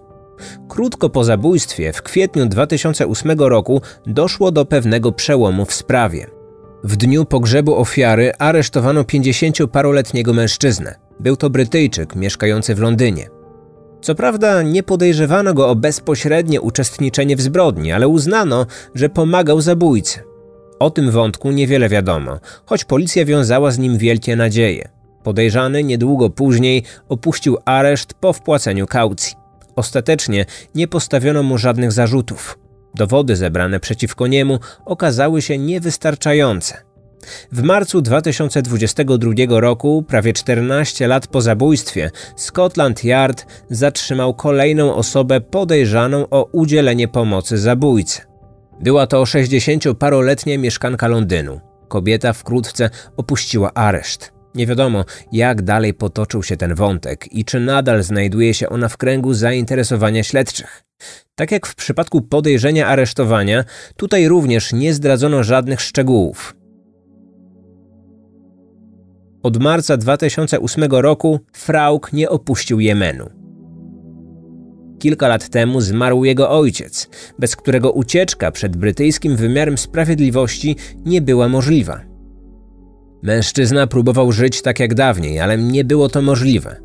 Krótko 0.69 1.09
po 1.09 1.23
zabójstwie, 1.23 1.93
w 1.93 2.01
kwietniu 2.01 2.45
2008 2.45 3.39
roku, 3.39 3.81
doszło 4.05 4.51
do 4.51 4.65
pewnego 4.65 5.11
przełomu 5.11 5.65
w 5.65 5.73
sprawie. 5.73 6.27
W 6.83 6.95
dniu 6.95 7.25
pogrzebu 7.25 7.75
ofiary 7.75 8.33
aresztowano 8.39 9.01
50-paroletniego 9.01 10.33
mężczyznę. 10.33 11.00
Był 11.21 11.37
to 11.37 11.49
Brytyjczyk 11.49 12.15
mieszkający 12.15 12.75
w 12.75 12.79
Londynie. 12.79 13.29
Co 14.01 14.15
prawda 14.15 14.61
nie 14.61 14.83
podejrzewano 14.83 15.53
go 15.53 15.69
o 15.69 15.75
bezpośrednie 15.75 16.61
uczestniczenie 16.61 17.35
w 17.35 17.41
zbrodni, 17.41 17.91
ale 17.91 18.07
uznano, 18.07 18.65
że 18.95 19.09
pomagał 19.09 19.61
zabójcy. 19.61 20.19
O 20.79 20.89
tym 20.89 21.11
wątku 21.11 21.51
niewiele 21.51 21.89
wiadomo, 21.89 22.39
choć 22.65 22.85
policja 22.85 23.25
wiązała 23.25 23.71
z 23.71 23.79
nim 23.79 23.97
wielkie 23.97 24.35
nadzieje. 24.35 24.89
Podejrzany 25.23 25.83
niedługo 25.83 26.29
później 26.29 26.83
opuścił 27.09 27.57
areszt 27.65 28.13
po 28.13 28.33
wpłaceniu 28.33 28.87
kaucji. 28.87 29.35
Ostatecznie 29.75 30.45
nie 30.75 30.87
postawiono 30.87 31.43
mu 31.43 31.57
żadnych 31.57 31.91
zarzutów. 31.91 32.59
Dowody 32.95 33.35
zebrane 33.35 33.79
przeciwko 33.79 34.27
niemu 34.27 34.59
okazały 34.85 35.41
się 35.41 35.57
niewystarczające. 35.57 36.90
W 37.51 37.63
marcu 37.63 38.01
2022 38.01 39.33
roku, 39.49 40.03
prawie 40.07 40.33
14 40.33 41.07
lat 41.07 41.27
po 41.27 41.41
zabójstwie, 41.41 42.11
Scotland 42.35 43.03
Yard 43.03 43.45
zatrzymał 43.69 44.33
kolejną 44.33 44.95
osobę 44.95 45.41
podejrzaną 45.41 46.29
o 46.29 46.43
udzielenie 46.51 47.07
pomocy 47.07 47.57
zabójcy. 47.57 48.21
Była 48.81 49.07
to 49.07 49.23
60-paroletnia 49.23 50.59
mieszkanka 50.59 51.07
Londynu. 51.07 51.59
Kobieta 51.87 52.33
wkrótce 52.33 52.89
opuściła 53.17 53.73
areszt. 53.73 54.31
Nie 54.55 54.67
wiadomo, 54.67 55.05
jak 55.31 55.61
dalej 55.61 55.93
potoczył 55.93 56.43
się 56.43 56.57
ten 56.57 56.75
wątek 56.75 57.33
i 57.33 57.45
czy 57.45 57.59
nadal 57.59 58.03
znajduje 58.03 58.53
się 58.53 58.69
ona 58.69 58.89
w 58.89 58.97
kręgu 58.97 59.33
zainteresowania 59.33 60.23
śledczych. 60.23 60.83
Tak 61.35 61.51
jak 61.51 61.67
w 61.67 61.75
przypadku 61.75 62.21
podejrzenia 62.21 62.87
aresztowania, 62.87 63.63
tutaj 63.95 64.27
również 64.27 64.73
nie 64.73 64.93
zdradzono 64.93 65.43
żadnych 65.43 65.81
szczegółów. 65.81 66.55
Od 69.43 69.57
marca 69.57 69.97
2008 69.97 70.83
roku 70.91 71.39
Frauk 71.53 72.13
nie 72.13 72.29
opuścił 72.29 72.79
Jemenu. 72.79 73.29
Kilka 74.99 75.27
lat 75.27 75.49
temu 75.49 75.81
zmarł 75.81 76.25
jego 76.25 76.49
ojciec, 76.49 77.09
bez 77.39 77.55
którego 77.55 77.91
ucieczka 77.91 78.51
przed 78.51 78.77
brytyjskim 78.77 79.35
wymiarem 79.35 79.77
sprawiedliwości 79.77 80.75
nie 81.05 81.21
była 81.21 81.49
możliwa. 81.49 82.01
Mężczyzna 83.23 83.87
próbował 83.87 84.31
żyć 84.31 84.61
tak 84.61 84.79
jak 84.79 84.93
dawniej, 84.93 85.39
ale 85.39 85.57
nie 85.57 85.83
było 85.83 86.09
to 86.09 86.21
możliwe. 86.21 86.75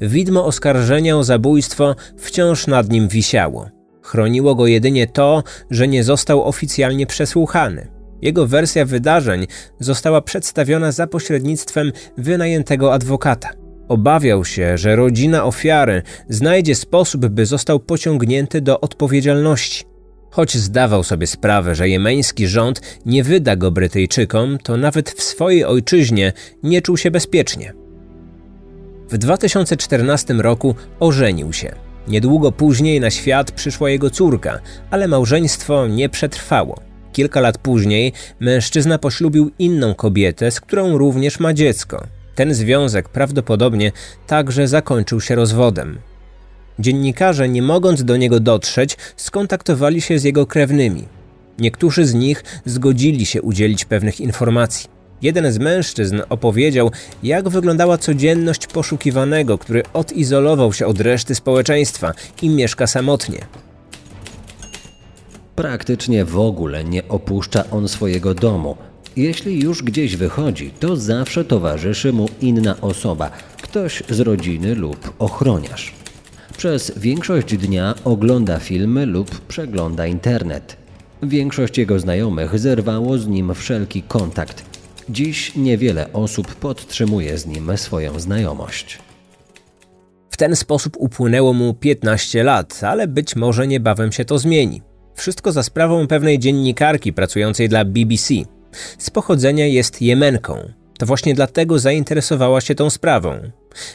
Widmo 0.00 0.46
oskarżenia 0.46 1.16
o 1.16 1.24
zabójstwo 1.24 1.96
wciąż 2.16 2.66
nad 2.66 2.90
nim 2.90 3.08
wisiało. 3.08 3.68
Chroniło 4.02 4.54
go 4.54 4.66
jedynie 4.66 5.06
to, 5.06 5.42
że 5.70 5.88
nie 5.88 6.04
został 6.04 6.44
oficjalnie 6.44 7.06
przesłuchany. 7.06 8.01
Jego 8.22 8.46
wersja 8.46 8.84
wydarzeń 8.84 9.46
została 9.78 10.20
przedstawiona 10.20 10.92
za 10.92 11.06
pośrednictwem 11.06 11.92
wynajętego 12.18 12.94
adwokata. 12.94 13.48
Obawiał 13.88 14.44
się, 14.44 14.78
że 14.78 14.96
rodzina 14.96 15.44
ofiary 15.44 16.02
znajdzie 16.28 16.74
sposób, 16.74 17.26
by 17.26 17.46
został 17.46 17.80
pociągnięty 17.80 18.60
do 18.60 18.80
odpowiedzialności. 18.80 19.84
Choć 20.30 20.56
zdawał 20.56 21.02
sobie 21.02 21.26
sprawę, 21.26 21.74
że 21.74 21.88
jemeński 21.88 22.48
rząd 22.48 22.80
nie 23.06 23.24
wyda 23.24 23.56
go 23.56 23.70
Brytyjczykom, 23.70 24.58
to 24.58 24.76
nawet 24.76 25.10
w 25.10 25.22
swojej 25.22 25.64
ojczyźnie 25.64 26.32
nie 26.62 26.82
czuł 26.82 26.96
się 26.96 27.10
bezpiecznie. 27.10 27.72
W 29.10 29.18
2014 29.18 30.34
roku 30.34 30.74
ożenił 31.00 31.52
się. 31.52 31.74
Niedługo 32.08 32.52
później 32.52 33.00
na 33.00 33.10
świat 33.10 33.52
przyszła 33.52 33.90
jego 33.90 34.10
córka, 34.10 34.60
ale 34.90 35.08
małżeństwo 35.08 35.86
nie 35.86 36.08
przetrwało. 36.08 36.91
Kilka 37.12 37.40
lat 37.40 37.58
później 37.58 38.12
mężczyzna 38.40 38.98
poślubił 38.98 39.50
inną 39.58 39.94
kobietę, 39.94 40.50
z 40.50 40.60
którą 40.60 40.98
również 40.98 41.40
ma 41.40 41.54
dziecko. 41.54 42.06
Ten 42.34 42.54
związek 42.54 43.08
prawdopodobnie 43.08 43.92
także 44.26 44.68
zakończył 44.68 45.20
się 45.20 45.34
rozwodem. 45.34 45.98
Dziennikarze, 46.78 47.48
nie 47.48 47.62
mogąc 47.62 48.04
do 48.04 48.16
niego 48.16 48.40
dotrzeć, 48.40 48.96
skontaktowali 49.16 50.00
się 50.00 50.18
z 50.18 50.24
jego 50.24 50.46
krewnymi. 50.46 51.04
Niektórzy 51.58 52.06
z 52.06 52.14
nich 52.14 52.44
zgodzili 52.64 53.26
się 53.26 53.42
udzielić 53.42 53.84
pewnych 53.84 54.20
informacji. 54.20 54.90
Jeden 55.22 55.52
z 55.52 55.58
mężczyzn 55.58 56.22
opowiedział, 56.28 56.90
jak 57.22 57.48
wyglądała 57.48 57.98
codzienność 57.98 58.66
poszukiwanego, 58.66 59.58
który 59.58 59.82
odizolował 59.92 60.72
się 60.72 60.86
od 60.86 61.00
reszty 61.00 61.34
społeczeństwa 61.34 62.12
i 62.42 62.48
mieszka 62.48 62.86
samotnie. 62.86 63.38
Praktycznie 65.56 66.24
w 66.24 66.38
ogóle 66.38 66.84
nie 66.84 67.08
opuszcza 67.08 67.64
on 67.70 67.88
swojego 67.88 68.34
domu. 68.34 68.76
Jeśli 69.16 69.60
już 69.60 69.82
gdzieś 69.82 70.16
wychodzi, 70.16 70.70
to 70.80 70.96
zawsze 70.96 71.44
towarzyszy 71.44 72.12
mu 72.12 72.28
inna 72.40 72.80
osoba, 72.80 73.30
ktoś 73.62 74.02
z 74.10 74.20
rodziny 74.20 74.74
lub 74.74 75.14
ochroniarz. 75.18 75.94
Przez 76.56 76.92
większość 76.98 77.56
dnia 77.56 77.94
ogląda 78.04 78.58
filmy 78.58 79.06
lub 79.06 79.40
przegląda 79.40 80.06
internet. 80.06 80.76
Większość 81.22 81.78
jego 81.78 81.98
znajomych 81.98 82.58
zerwało 82.58 83.18
z 83.18 83.26
nim 83.26 83.54
wszelki 83.54 84.02
kontakt. 84.02 84.64
Dziś 85.08 85.56
niewiele 85.56 86.12
osób 86.12 86.54
podtrzymuje 86.54 87.38
z 87.38 87.46
nim 87.46 87.76
swoją 87.76 88.20
znajomość. 88.20 88.98
W 90.30 90.36
ten 90.36 90.56
sposób 90.56 90.96
upłynęło 90.98 91.52
mu 91.52 91.74
15 91.74 92.44
lat, 92.44 92.80
ale 92.84 93.08
być 93.08 93.36
może 93.36 93.66
niebawem 93.66 94.12
się 94.12 94.24
to 94.24 94.38
zmieni. 94.38 94.82
Wszystko 95.14 95.52
za 95.52 95.62
sprawą 95.62 96.06
pewnej 96.06 96.38
dziennikarki 96.38 97.12
pracującej 97.12 97.68
dla 97.68 97.84
BBC. 97.84 98.34
Z 98.98 99.10
pochodzenia 99.10 99.66
jest 99.66 100.02
Jemenką. 100.02 100.72
To 100.98 101.06
właśnie 101.06 101.34
dlatego 101.34 101.78
zainteresowała 101.78 102.60
się 102.60 102.74
tą 102.74 102.90
sprawą. 102.90 103.38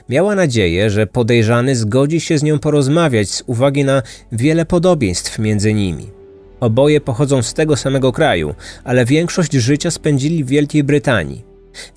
Miała 0.09 0.35
nadzieję, 0.35 0.89
że 0.89 1.07
podejrzany 1.07 1.75
zgodzi 1.75 2.19
się 2.19 2.37
z 2.37 2.43
nią 2.43 2.59
porozmawiać 2.59 3.29
z 3.29 3.43
uwagi 3.45 3.83
na 3.83 4.01
wiele 4.31 4.65
podobieństw 4.65 5.39
między 5.39 5.73
nimi. 5.73 6.09
Oboje 6.59 7.01
pochodzą 7.01 7.41
z 7.43 7.53
tego 7.53 7.75
samego 7.75 8.11
kraju, 8.11 8.55
ale 8.83 9.05
większość 9.05 9.51
życia 9.51 9.91
spędzili 9.91 10.43
w 10.43 10.47
Wielkiej 10.47 10.83
Brytanii. 10.83 11.43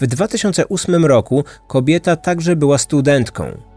W 0.00 0.06
2008 0.06 1.04
roku 1.04 1.44
kobieta 1.68 2.16
także 2.16 2.56
była 2.56 2.78
studentką. 2.78 3.69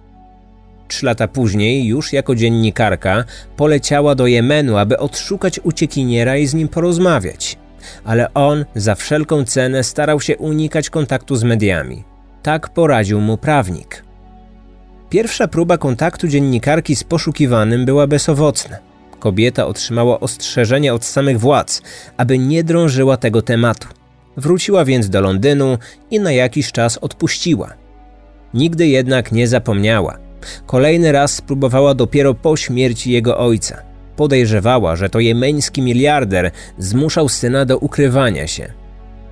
Trzy 0.88 1.06
lata 1.06 1.28
później, 1.28 1.86
już 1.86 2.14
jako 2.14 2.36
dziennikarka, 2.36 3.24
poleciała 3.58 4.16
do 4.16 4.28
Jemenu, 4.28 4.78
aby 4.78 4.98
odszukać 4.98 5.60
uciekiniera 5.64 6.38
i 6.38 6.48
z 6.48 6.54
nim 6.54 6.68
porozmawiać. 6.68 7.58
Ale 8.04 8.34
on 8.34 8.66
za 8.76 8.96
wszelką 8.96 9.46
cenę 9.46 9.84
starał 9.84 10.22
się 10.22 10.38
unikać 10.38 10.90
kontaktu 10.90 11.36
z 11.36 11.44
mediami. 11.44 12.04
Tak 12.44 12.70
poradził 12.70 13.22
mu 13.22 13.38
prawnik. 13.38 14.04
Pierwsza 15.10 15.48
próba 15.48 15.78
kontaktu 15.78 16.28
dziennikarki 16.28 16.96
z 16.96 17.04
poszukiwanym 17.04 17.86
była 17.86 18.08
bezowocna. 18.08 18.78
Kobieta 19.20 19.68
otrzymała 19.68 20.20
ostrzeżenie 20.20 20.94
od 20.94 21.06
samych 21.06 21.40
władz, 21.40 21.82
aby 22.18 22.38
nie 22.38 22.64
drążyła 22.64 23.18
tego 23.18 23.42
tematu. 23.42 23.88
Wróciła 24.38 24.86
więc 24.86 25.10
do 25.10 25.22
Londynu 25.22 25.78
i 26.12 26.20
na 26.20 26.32
jakiś 26.32 26.72
czas 26.72 26.98
odpuściła. 26.98 27.74
Nigdy 28.54 28.88
jednak 28.88 29.32
nie 29.32 29.48
zapomniała. 29.48 30.18
Kolejny 30.66 31.12
raz 31.12 31.36
spróbowała 31.36 31.94
dopiero 31.94 32.34
po 32.34 32.58
śmierci 32.58 33.12
jego 33.12 33.38
ojca. 33.38 33.82
Podejrzewała, 34.16 34.96
że 34.96 35.10
to 35.10 35.20
jemeński 35.20 35.82
miliarder 35.82 36.52
zmuszał 36.78 37.30
syna 37.30 37.66
do 37.66 37.78
ukrywania 37.78 38.48
się. 38.48 38.74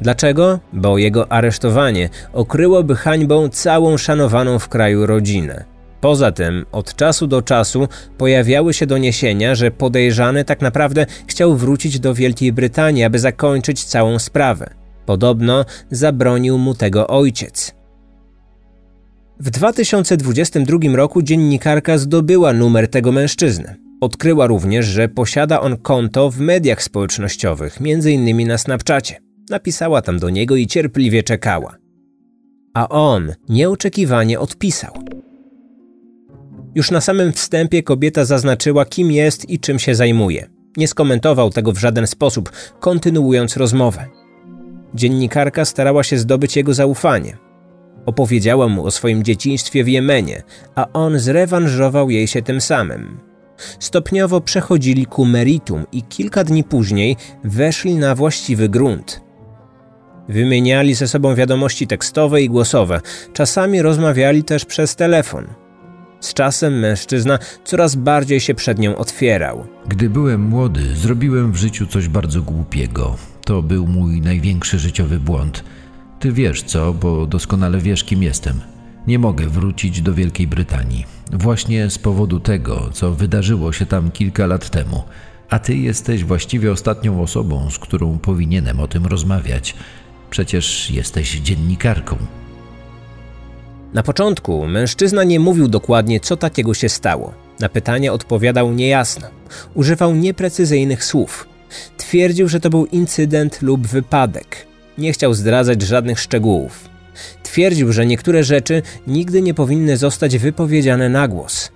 Dlaczego? 0.01 0.59
Bo 0.73 0.97
jego 0.97 1.31
aresztowanie 1.31 2.09
okryłoby 2.33 2.95
hańbą 2.95 3.49
całą 3.49 3.97
szanowaną 3.97 4.59
w 4.59 4.69
kraju 4.69 5.05
rodzinę. 5.05 5.65
Poza 6.01 6.31
tym, 6.31 6.65
od 6.71 6.95
czasu 6.95 7.27
do 7.27 7.41
czasu 7.41 7.87
pojawiały 8.17 8.73
się 8.73 8.85
doniesienia, 8.85 9.55
że 9.55 9.71
podejrzany 9.71 10.45
tak 10.45 10.61
naprawdę 10.61 11.05
chciał 11.27 11.55
wrócić 11.55 11.99
do 11.99 12.13
Wielkiej 12.13 12.53
Brytanii, 12.53 13.03
aby 13.03 13.19
zakończyć 13.19 13.83
całą 13.83 14.19
sprawę. 14.19 14.69
Podobno 15.05 15.65
zabronił 15.91 16.57
mu 16.57 16.73
tego 16.75 17.07
ojciec. 17.07 17.80
W 19.43 19.49
2022 19.49 20.77
roku 20.95 21.21
dziennikarka 21.21 21.97
zdobyła 21.97 22.53
numer 22.53 22.87
tego 22.87 23.11
mężczyzny. 23.11 23.75
Odkryła 24.01 24.47
również, 24.47 24.85
że 24.85 25.09
posiada 25.09 25.61
on 25.61 25.77
konto 25.77 26.31
w 26.31 26.39
mediach 26.39 26.83
społecznościowych, 26.83 27.77
m.in. 27.81 28.47
na 28.47 28.57
Snapchacie. 28.57 29.19
Napisała 29.49 30.01
tam 30.01 30.19
do 30.19 30.29
niego 30.29 30.55
i 30.55 30.67
cierpliwie 30.67 31.23
czekała. 31.23 31.75
A 32.73 32.89
on 32.89 33.33
nieoczekiwanie 33.49 34.39
odpisał. 34.39 34.93
Już 36.75 36.91
na 36.91 37.01
samym 37.01 37.33
wstępie 37.33 37.83
kobieta 37.83 38.25
zaznaczyła, 38.25 38.85
kim 38.85 39.11
jest 39.11 39.49
i 39.49 39.59
czym 39.59 39.79
się 39.79 39.95
zajmuje. 39.95 40.47
Nie 40.77 40.87
skomentował 40.87 41.49
tego 41.49 41.71
w 41.71 41.79
żaden 41.79 42.07
sposób, 42.07 42.51
kontynuując 42.79 43.57
rozmowę. 43.57 44.05
Dziennikarka 44.95 45.65
starała 45.65 46.03
się 46.03 46.17
zdobyć 46.17 46.55
jego 46.55 46.73
zaufanie. 46.73 47.50
Opowiedziała 48.05 48.67
mu 48.67 48.85
o 48.85 48.91
swoim 48.91 49.23
dzieciństwie 49.23 49.83
w 49.83 49.87
Jemenie, 49.87 50.43
a 50.75 50.87
on 50.93 51.19
zrewanżował 51.19 52.09
jej 52.09 52.27
się 52.27 52.41
tym 52.41 52.61
samym. 52.61 53.19
Stopniowo 53.79 54.41
przechodzili 54.41 55.05
ku 55.05 55.25
meritum 55.25 55.85
i 55.91 56.03
kilka 56.03 56.43
dni 56.43 56.63
później 56.63 57.17
weszli 57.43 57.95
na 57.95 58.15
właściwy 58.15 58.69
grunt. 58.69 59.21
Wymieniali 60.29 60.93
ze 60.93 61.07
sobą 61.07 61.35
wiadomości 61.35 61.87
tekstowe 61.87 62.41
i 62.41 62.49
głosowe, 62.49 63.01
czasami 63.33 63.81
rozmawiali 63.81 64.43
też 64.43 64.65
przez 64.65 64.95
telefon. 64.95 65.47
Z 66.19 66.33
czasem 66.33 66.79
mężczyzna 66.79 67.39
coraz 67.63 67.95
bardziej 67.95 68.39
się 68.39 68.55
przed 68.55 68.79
nią 68.79 68.95
otwierał. 68.95 69.65
Gdy 69.87 70.09
byłem 70.09 70.41
młody, 70.41 70.95
zrobiłem 70.95 71.51
w 71.51 71.55
życiu 71.55 71.87
coś 71.87 72.07
bardzo 72.07 72.41
głupiego. 72.41 73.15
To 73.45 73.61
był 73.61 73.87
mój 73.87 74.21
największy 74.21 74.79
życiowy 74.79 75.19
błąd. 75.19 75.63
Ty 76.21 76.31
wiesz 76.31 76.63
co, 76.63 76.93
bo 76.93 77.25
doskonale 77.27 77.77
wiesz, 77.77 78.03
kim 78.03 78.23
jestem. 78.23 78.61
Nie 79.07 79.19
mogę 79.19 79.47
wrócić 79.47 80.01
do 80.01 80.13
Wielkiej 80.13 80.47
Brytanii. 80.47 81.05
Właśnie 81.31 81.89
z 81.89 81.97
powodu 81.97 82.39
tego, 82.39 82.89
co 82.93 83.11
wydarzyło 83.11 83.73
się 83.73 83.85
tam 83.85 84.11
kilka 84.11 84.47
lat 84.47 84.69
temu. 84.69 85.03
A 85.49 85.59
ty 85.59 85.75
jesteś 85.75 86.23
właściwie 86.23 86.71
ostatnią 86.71 87.21
osobą, 87.21 87.69
z 87.69 87.79
którą 87.79 88.17
powinienem 88.17 88.79
o 88.79 88.87
tym 88.87 89.05
rozmawiać. 89.05 89.75
Przecież 90.29 90.91
jesteś 90.91 91.39
dziennikarką. 91.39 92.17
Na 93.93 94.03
początku 94.03 94.67
mężczyzna 94.67 95.23
nie 95.23 95.39
mówił 95.39 95.67
dokładnie, 95.67 96.19
co 96.19 96.37
takiego 96.37 96.73
się 96.73 96.89
stało. 96.89 97.33
Na 97.59 97.69
pytania 97.69 98.13
odpowiadał 98.13 98.71
niejasno. 98.71 99.27
Używał 99.73 100.15
nieprecyzyjnych 100.15 101.03
słów. 101.03 101.47
Twierdził, 101.97 102.47
że 102.47 102.59
to 102.59 102.69
był 102.69 102.85
incydent 102.85 103.61
lub 103.61 103.87
wypadek. 103.87 104.70
Nie 104.97 105.13
chciał 105.13 105.33
zdradzać 105.33 105.81
żadnych 105.81 106.19
szczegółów. 106.19 106.89
Twierdził, 107.43 107.93
że 107.93 108.05
niektóre 108.05 108.43
rzeczy 108.43 108.81
nigdy 109.07 109.41
nie 109.41 109.53
powinny 109.53 109.97
zostać 109.97 110.37
wypowiedziane 110.37 111.09
na 111.09 111.27
głos. 111.27 111.71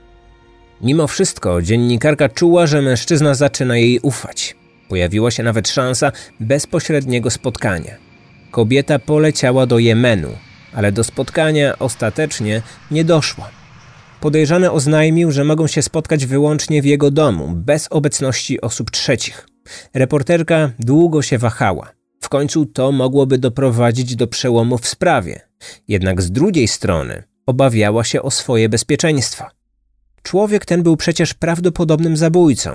Mimo 0.81 1.07
wszystko 1.07 1.61
dziennikarka 1.61 2.29
czuła, 2.29 2.67
że 2.67 2.81
mężczyzna 2.81 3.33
zaczyna 3.33 3.77
jej 3.77 3.99
ufać. 3.99 4.55
Pojawiła 4.89 5.31
się 5.31 5.43
nawet 5.43 5.69
szansa 5.69 6.11
bezpośredniego 6.39 7.29
spotkania. 7.29 7.95
Kobieta 8.51 8.99
poleciała 8.99 9.65
do 9.65 9.79
Jemenu, 9.79 10.29
ale 10.73 10.91
do 10.91 11.03
spotkania 11.03 11.79
ostatecznie 11.79 12.61
nie 12.91 13.03
doszło. 13.03 13.45
Podejrzany 14.21 14.71
oznajmił, 14.71 15.31
że 15.31 15.43
mogą 15.43 15.67
się 15.67 15.81
spotkać 15.81 16.25
wyłącznie 16.25 16.81
w 16.81 16.85
jego 16.85 17.11
domu, 17.11 17.53
bez 17.55 17.87
obecności 17.89 18.61
osób 18.61 18.91
trzecich. 18.91 19.47
Reporterka 19.93 20.71
długo 20.79 21.21
się 21.21 21.37
wahała. 21.37 21.91
W 22.25 22.29
końcu 22.29 22.65
to 22.65 22.91
mogłoby 22.91 23.37
doprowadzić 23.37 24.15
do 24.15 24.27
przełomu 24.27 24.77
w 24.77 24.87
sprawie. 24.87 25.41
Jednak 25.87 26.21
z 26.21 26.31
drugiej 26.31 26.67
strony 26.67 27.23
obawiała 27.45 28.03
się 28.03 28.21
o 28.21 28.31
swoje 28.31 28.69
bezpieczeństwo. 28.69 29.45
Człowiek 30.23 30.65
ten 30.65 30.83
był 30.83 30.97
przecież 30.97 31.33
prawdopodobnym 31.33 32.17
zabójcą. 32.17 32.71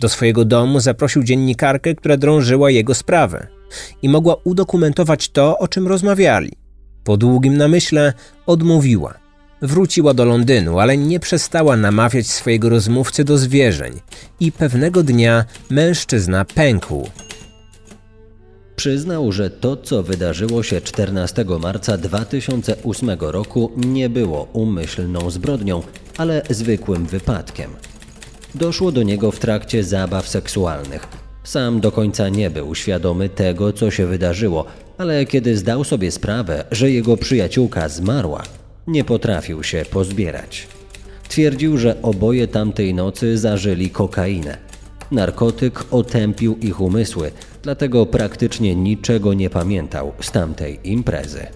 Do 0.00 0.08
swojego 0.08 0.44
domu 0.44 0.80
zaprosił 0.80 1.22
dziennikarkę, 1.22 1.94
która 1.94 2.16
drążyła 2.16 2.70
jego 2.70 2.94
sprawę 2.94 3.46
i 4.02 4.08
mogła 4.08 4.36
udokumentować 4.44 5.28
to, 5.28 5.58
o 5.58 5.68
czym 5.68 5.88
rozmawiali. 5.88 6.52
Po 7.04 7.16
długim 7.16 7.56
namyśle 7.56 8.12
odmówiła. 8.46 9.14
Wróciła 9.62 10.14
do 10.14 10.24
Londynu, 10.24 10.78
ale 10.78 10.96
nie 10.96 11.20
przestała 11.20 11.76
namawiać 11.76 12.26
swojego 12.26 12.68
rozmówcy 12.68 13.24
do 13.24 13.38
zwierzeń 13.38 14.00
i 14.40 14.52
pewnego 14.52 15.02
dnia 15.02 15.44
mężczyzna 15.70 16.44
pękł. 16.44 17.10
Przyznał, 18.82 19.32
że 19.32 19.50
to, 19.50 19.76
co 19.76 20.02
wydarzyło 20.02 20.62
się 20.62 20.80
14 20.80 21.44
marca 21.60 21.98
2008 21.98 23.10
roku, 23.20 23.72
nie 23.76 24.08
było 24.08 24.48
umyślną 24.52 25.30
zbrodnią, 25.30 25.82
ale 26.18 26.42
zwykłym 26.50 27.06
wypadkiem. 27.06 27.70
Doszło 28.54 28.92
do 28.92 29.02
niego 29.02 29.30
w 29.30 29.38
trakcie 29.38 29.84
zabaw 29.84 30.28
seksualnych. 30.28 31.08
Sam 31.44 31.80
do 31.80 31.92
końca 31.92 32.28
nie 32.28 32.50
był 32.50 32.74
świadomy 32.74 33.28
tego, 33.28 33.72
co 33.72 33.90
się 33.90 34.06
wydarzyło, 34.06 34.64
ale 34.98 35.26
kiedy 35.26 35.56
zdał 35.56 35.84
sobie 35.84 36.10
sprawę, 36.10 36.64
że 36.70 36.90
jego 36.90 37.16
przyjaciółka 37.16 37.88
zmarła, 37.88 38.42
nie 38.86 39.04
potrafił 39.04 39.62
się 39.62 39.84
pozbierać. 39.90 40.68
Twierdził, 41.28 41.78
że 41.78 42.02
oboje 42.02 42.48
tamtej 42.48 42.94
nocy 42.94 43.38
zażyli 43.38 43.90
kokainę. 43.90 44.71
Narkotyk 45.12 45.84
otępił 45.90 46.56
ich 46.56 46.80
umysły, 46.80 47.30
dlatego 47.62 48.06
praktycznie 48.06 48.74
niczego 48.74 49.34
nie 49.34 49.50
pamiętał 49.50 50.12
z 50.20 50.30
tamtej 50.30 50.80
imprezy. 50.84 51.46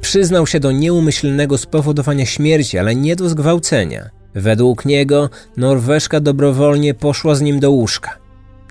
Przyznał 0.00 0.46
się 0.46 0.60
do 0.60 0.72
nieumyślnego 0.72 1.58
spowodowania 1.58 2.26
śmierci, 2.26 2.78
ale 2.78 2.94
nie 2.94 3.16
do 3.16 3.28
zgwałcenia. 3.28 4.10
Według 4.34 4.84
niego 4.84 5.30
Norweszka 5.56 6.20
dobrowolnie 6.20 6.94
poszła 6.94 7.34
z 7.34 7.40
nim 7.40 7.60
do 7.60 7.70
łóżka. 7.70 8.18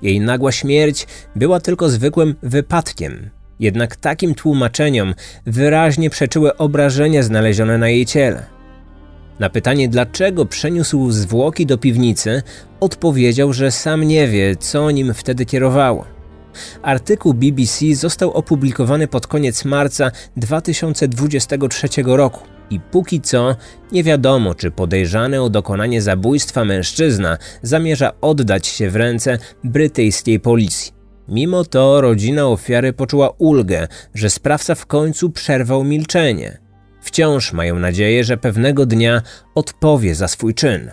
Jej 0.02 0.20
nagła 0.22 0.52
śmierć 0.52 1.08
była 1.36 1.60
tylko 1.60 1.90
zwykłym 1.90 2.36
wypadkiem. 2.44 3.30
Jednak 3.60 3.96
takim 3.96 4.36
tłumaczeniom 4.36 5.16
wyraźnie 5.46 6.10
przeczyły 6.10 6.58
obrażenia 6.58 7.24
znalezione 7.24 7.78
na 7.78 7.90
jej 7.90 8.06
ciele. 8.06 8.59
Na 9.40 9.50
pytanie, 9.50 9.90
dlaczego 9.90 10.46
przeniósł 10.46 11.12
zwłoki 11.12 11.66
do 11.66 11.78
piwnicy, 11.78 12.44
odpowiedział, 12.80 13.54
że 13.54 13.72
sam 13.72 14.04
nie 14.04 14.28
wie, 14.28 14.56
co 14.56 14.92
nim 14.92 15.14
wtedy 15.14 15.46
kierowało. 15.46 16.06
Artykuł 16.82 17.34
BBC 17.34 17.96
został 17.96 18.32
opublikowany 18.32 19.08
pod 19.08 19.28
koniec 19.28 19.66
marca 19.66 20.12
2023 20.38 21.88
roku 22.06 22.40
i 22.70 22.80
póki 22.80 23.22
co 23.22 23.56
nie 23.92 24.04
wiadomo, 24.04 24.56
czy 24.56 24.72
podejrzany 24.72 25.42
o 25.42 25.50
dokonanie 25.50 26.02
zabójstwa 26.02 26.66
mężczyzna 26.66 27.38
zamierza 27.62 28.14
oddać 28.22 28.68
się 28.68 28.90
w 28.90 28.96
ręce 28.96 29.38
brytyjskiej 29.64 30.40
policji. 30.40 30.94
Mimo 31.28 31.66
to 31.66 32.02
rodzina 32.02 32.48
ofiary 32.48 32.94
poczuła 32.94 33.30
ulgę, 33.38 33.88
że 34.14 34.30
sprawca 34.30 34.76
w 34.76 34.86
końcu 34.86 35.30
przerwał 35.30 35.84
milczenie. 35.84 36.69
Wciąż 37.10 37.54
mają 37.54 37.80
nadzieję, 37.80 38.24
że 38.24 38.38
pewnego 38.38 38.86
dnia 38.86 39.22
odpowie 39.56 40.16
za 40.16 40.28
swój 40.28 40.54
czyn. 40.54 40.92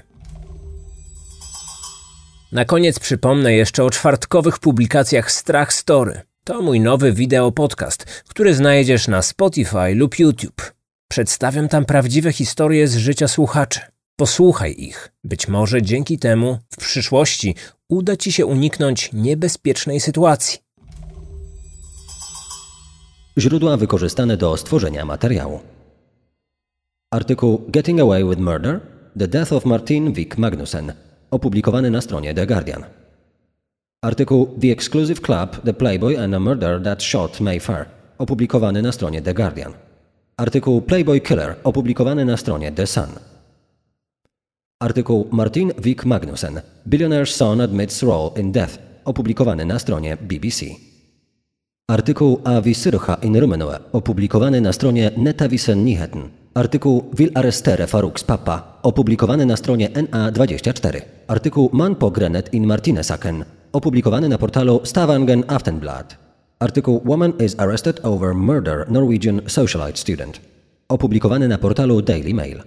Na 2.53 2.65
koniec 2.65 2.99
przypomnę 2.99 3.53
jeszcze 3.53 3.85
o 3.85 3.91
czwartkowych 3.91 4.59
publikacjach 4.59 5.33
Strach 5.33 5.73
Story. 5.73 6.21
To 6.45 6.63
mój 6.63 6.81
nowy 6.81 7.13
wideo 7.13 7.53
podcast, 7.53 8.05
który 8.05 8.55
znajdziesz 8.55 9.09
na 9.09 9.23
Spotify 9.23 9.95
lub 9.95 10.19
YouTube. 10.19 10.73
Przedstawiam 11.11 11.69
tam 11.69 11.85
prawdziwe 11.85 12.33
historie 12.33 12.89
z 12.89 12.97
życia 12.97 13.29
słuchaczy. 13.29 13.81
Posłuchaj 14.17 14.75
ich. 14.79 15.13
Być 15.25 15.49
może 15.49 15.83
dzięki 15.83 16.19
temu 16.19 16.59
w 16.73 16.77
przyszłości 16.77 17.55
uda 17.89 18.17
Ci 18.17 18.33
się 18.33 18.47
uniknąć 18.47 19.11
niebezpiecznej 19.13 20.01
sytuacji. 20.01 20.59
Źródła 23.39 23.77
wykorzystane 23.77 24.37
do 24.37 24.57
stworzenia 24.57 25.05
materiału. 25.05 25.76
Artykuł 27.17 27.65
Getting 27.69 28.01
Away 28.01 28.25
with 28.25 28.41
Murder 28.41 28.81
The 29.19 29.29
Death 29.29 29.53
of 29.53 29.65
Martin 29.65 30.13
Wick 30.13 30.39
Magnussen 30.39 30.93
opublikowany 31.31 31.91
na 31.91 32.01
stronie 32.01 32.35
The 32.35 32.47
Guardian. 32.47 32.85
Artykuł 34.05 34.59
The 34.61 34.73
Exclusive 34.73 35.21
Club 35.21 35.63
The 35.65 35.75
Playboy 35.75 36.19
and 36.19 36.35
a 36.35 36.41
Murder 36.41 36.83
That 36.83 37.03
Shot 37.03 37.41
Mayfair 37.41 37.87
opublikowany 38.19 38.83
na 38.83 38.93
stronie 38.93 39.23
The 39.23 39.35
Guardian. 39.35 39.73
Artykuł 40.37 40.81
Playboy 40.83 41.21
Killer 41.21 41.57
opublikowany 41.65 42.25
na 42.25 42.37
stronie 42.37 42.73
The 42.73 42.87
Sun. 42.87 43.09
Artykuł 44.83 45.29
Martin 45.31 45.73
Wick 45.85 46.05
Magnussen 46.05 46.63
Billionaire's 46.87 47.35
Son 47.35 47.61
Admits 47.61 48.03
Role 48.03 48.31
in 48.41 48.53
Death 48.53 48.79
opublikowany 49.05 49.65
na 49.65 49.79
stronie 49.79 50.17
BBC. 50.17 50.65
Artykuł 51.87 52.41
Avi 52.45 52.75
Syrha 52.75 53.15
in 53.23 53.41
Rumenue 53.41 53.79
opublikowany 53.93 54.61
na 54.61 54.73
stronie 54.73 55.11
Netavisen 55.17 55.85
Nyheten. 55.85 56.29
Artykuł 56.55 57.05
Will 57.19 57.31
arrestere 57.35 57.87
Faruks 57.87 58.25
Papa 58.25 58.79
opublikowany 58.83 59.47
na 59.47 59.57
stronie 59.57 59.89
NA24. 59.89 61.01
Artykuł 61.27 61.71
Man 61.73 61.97
Grenet 62.13 62.55
in 62.55 62.67
Martinesaken 62.67 63.45
opublikowany 63.73 64.29
na 64.29 64.39
portalu 64.39 64.81
Stavanger 64.85 65.39
Aftenblad. 65.47 66.17
Artykuł 66.59 67.03
Woman 67.05 67.33
is 67.39 67.55
arrested 67.59 68.01
over 68.03 68.35
murder 68.35 68.87
Norwegian 68.91 69.41
socialite 69.47 69.99
student 69.99 70.41
opublikowany 70.89 71.49
na 71.49 71.59
portalu 71.59 72.03
Daily 72.03 72.35
Mail. 72.35 72.63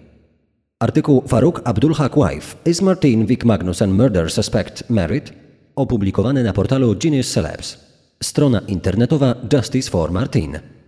Artykuł 0.79 1.23
Faruk 1.27 1.61
Abdulhak 1.63 2.17
Wife 2.17 2.57
Is 2.65 2.81
Martin 2.81 3.25
Wick 3.25 3.45
Magnussen 3.45 3.91
Murder 3.91 4.31
Suspect 4.31 4.89
Married? 4.89 5.33
opublikowany 5.75 6.43
na 6.43 6.53
portalu 6.53 6.95
Genius 6.95 7.31
Celebs. 7.31 7.88
Strona 8.21 8.61
internetowa 8.67 9.37
Justice 9.49 9.89
for 9.89 10.11
Martin. 10.11 10.78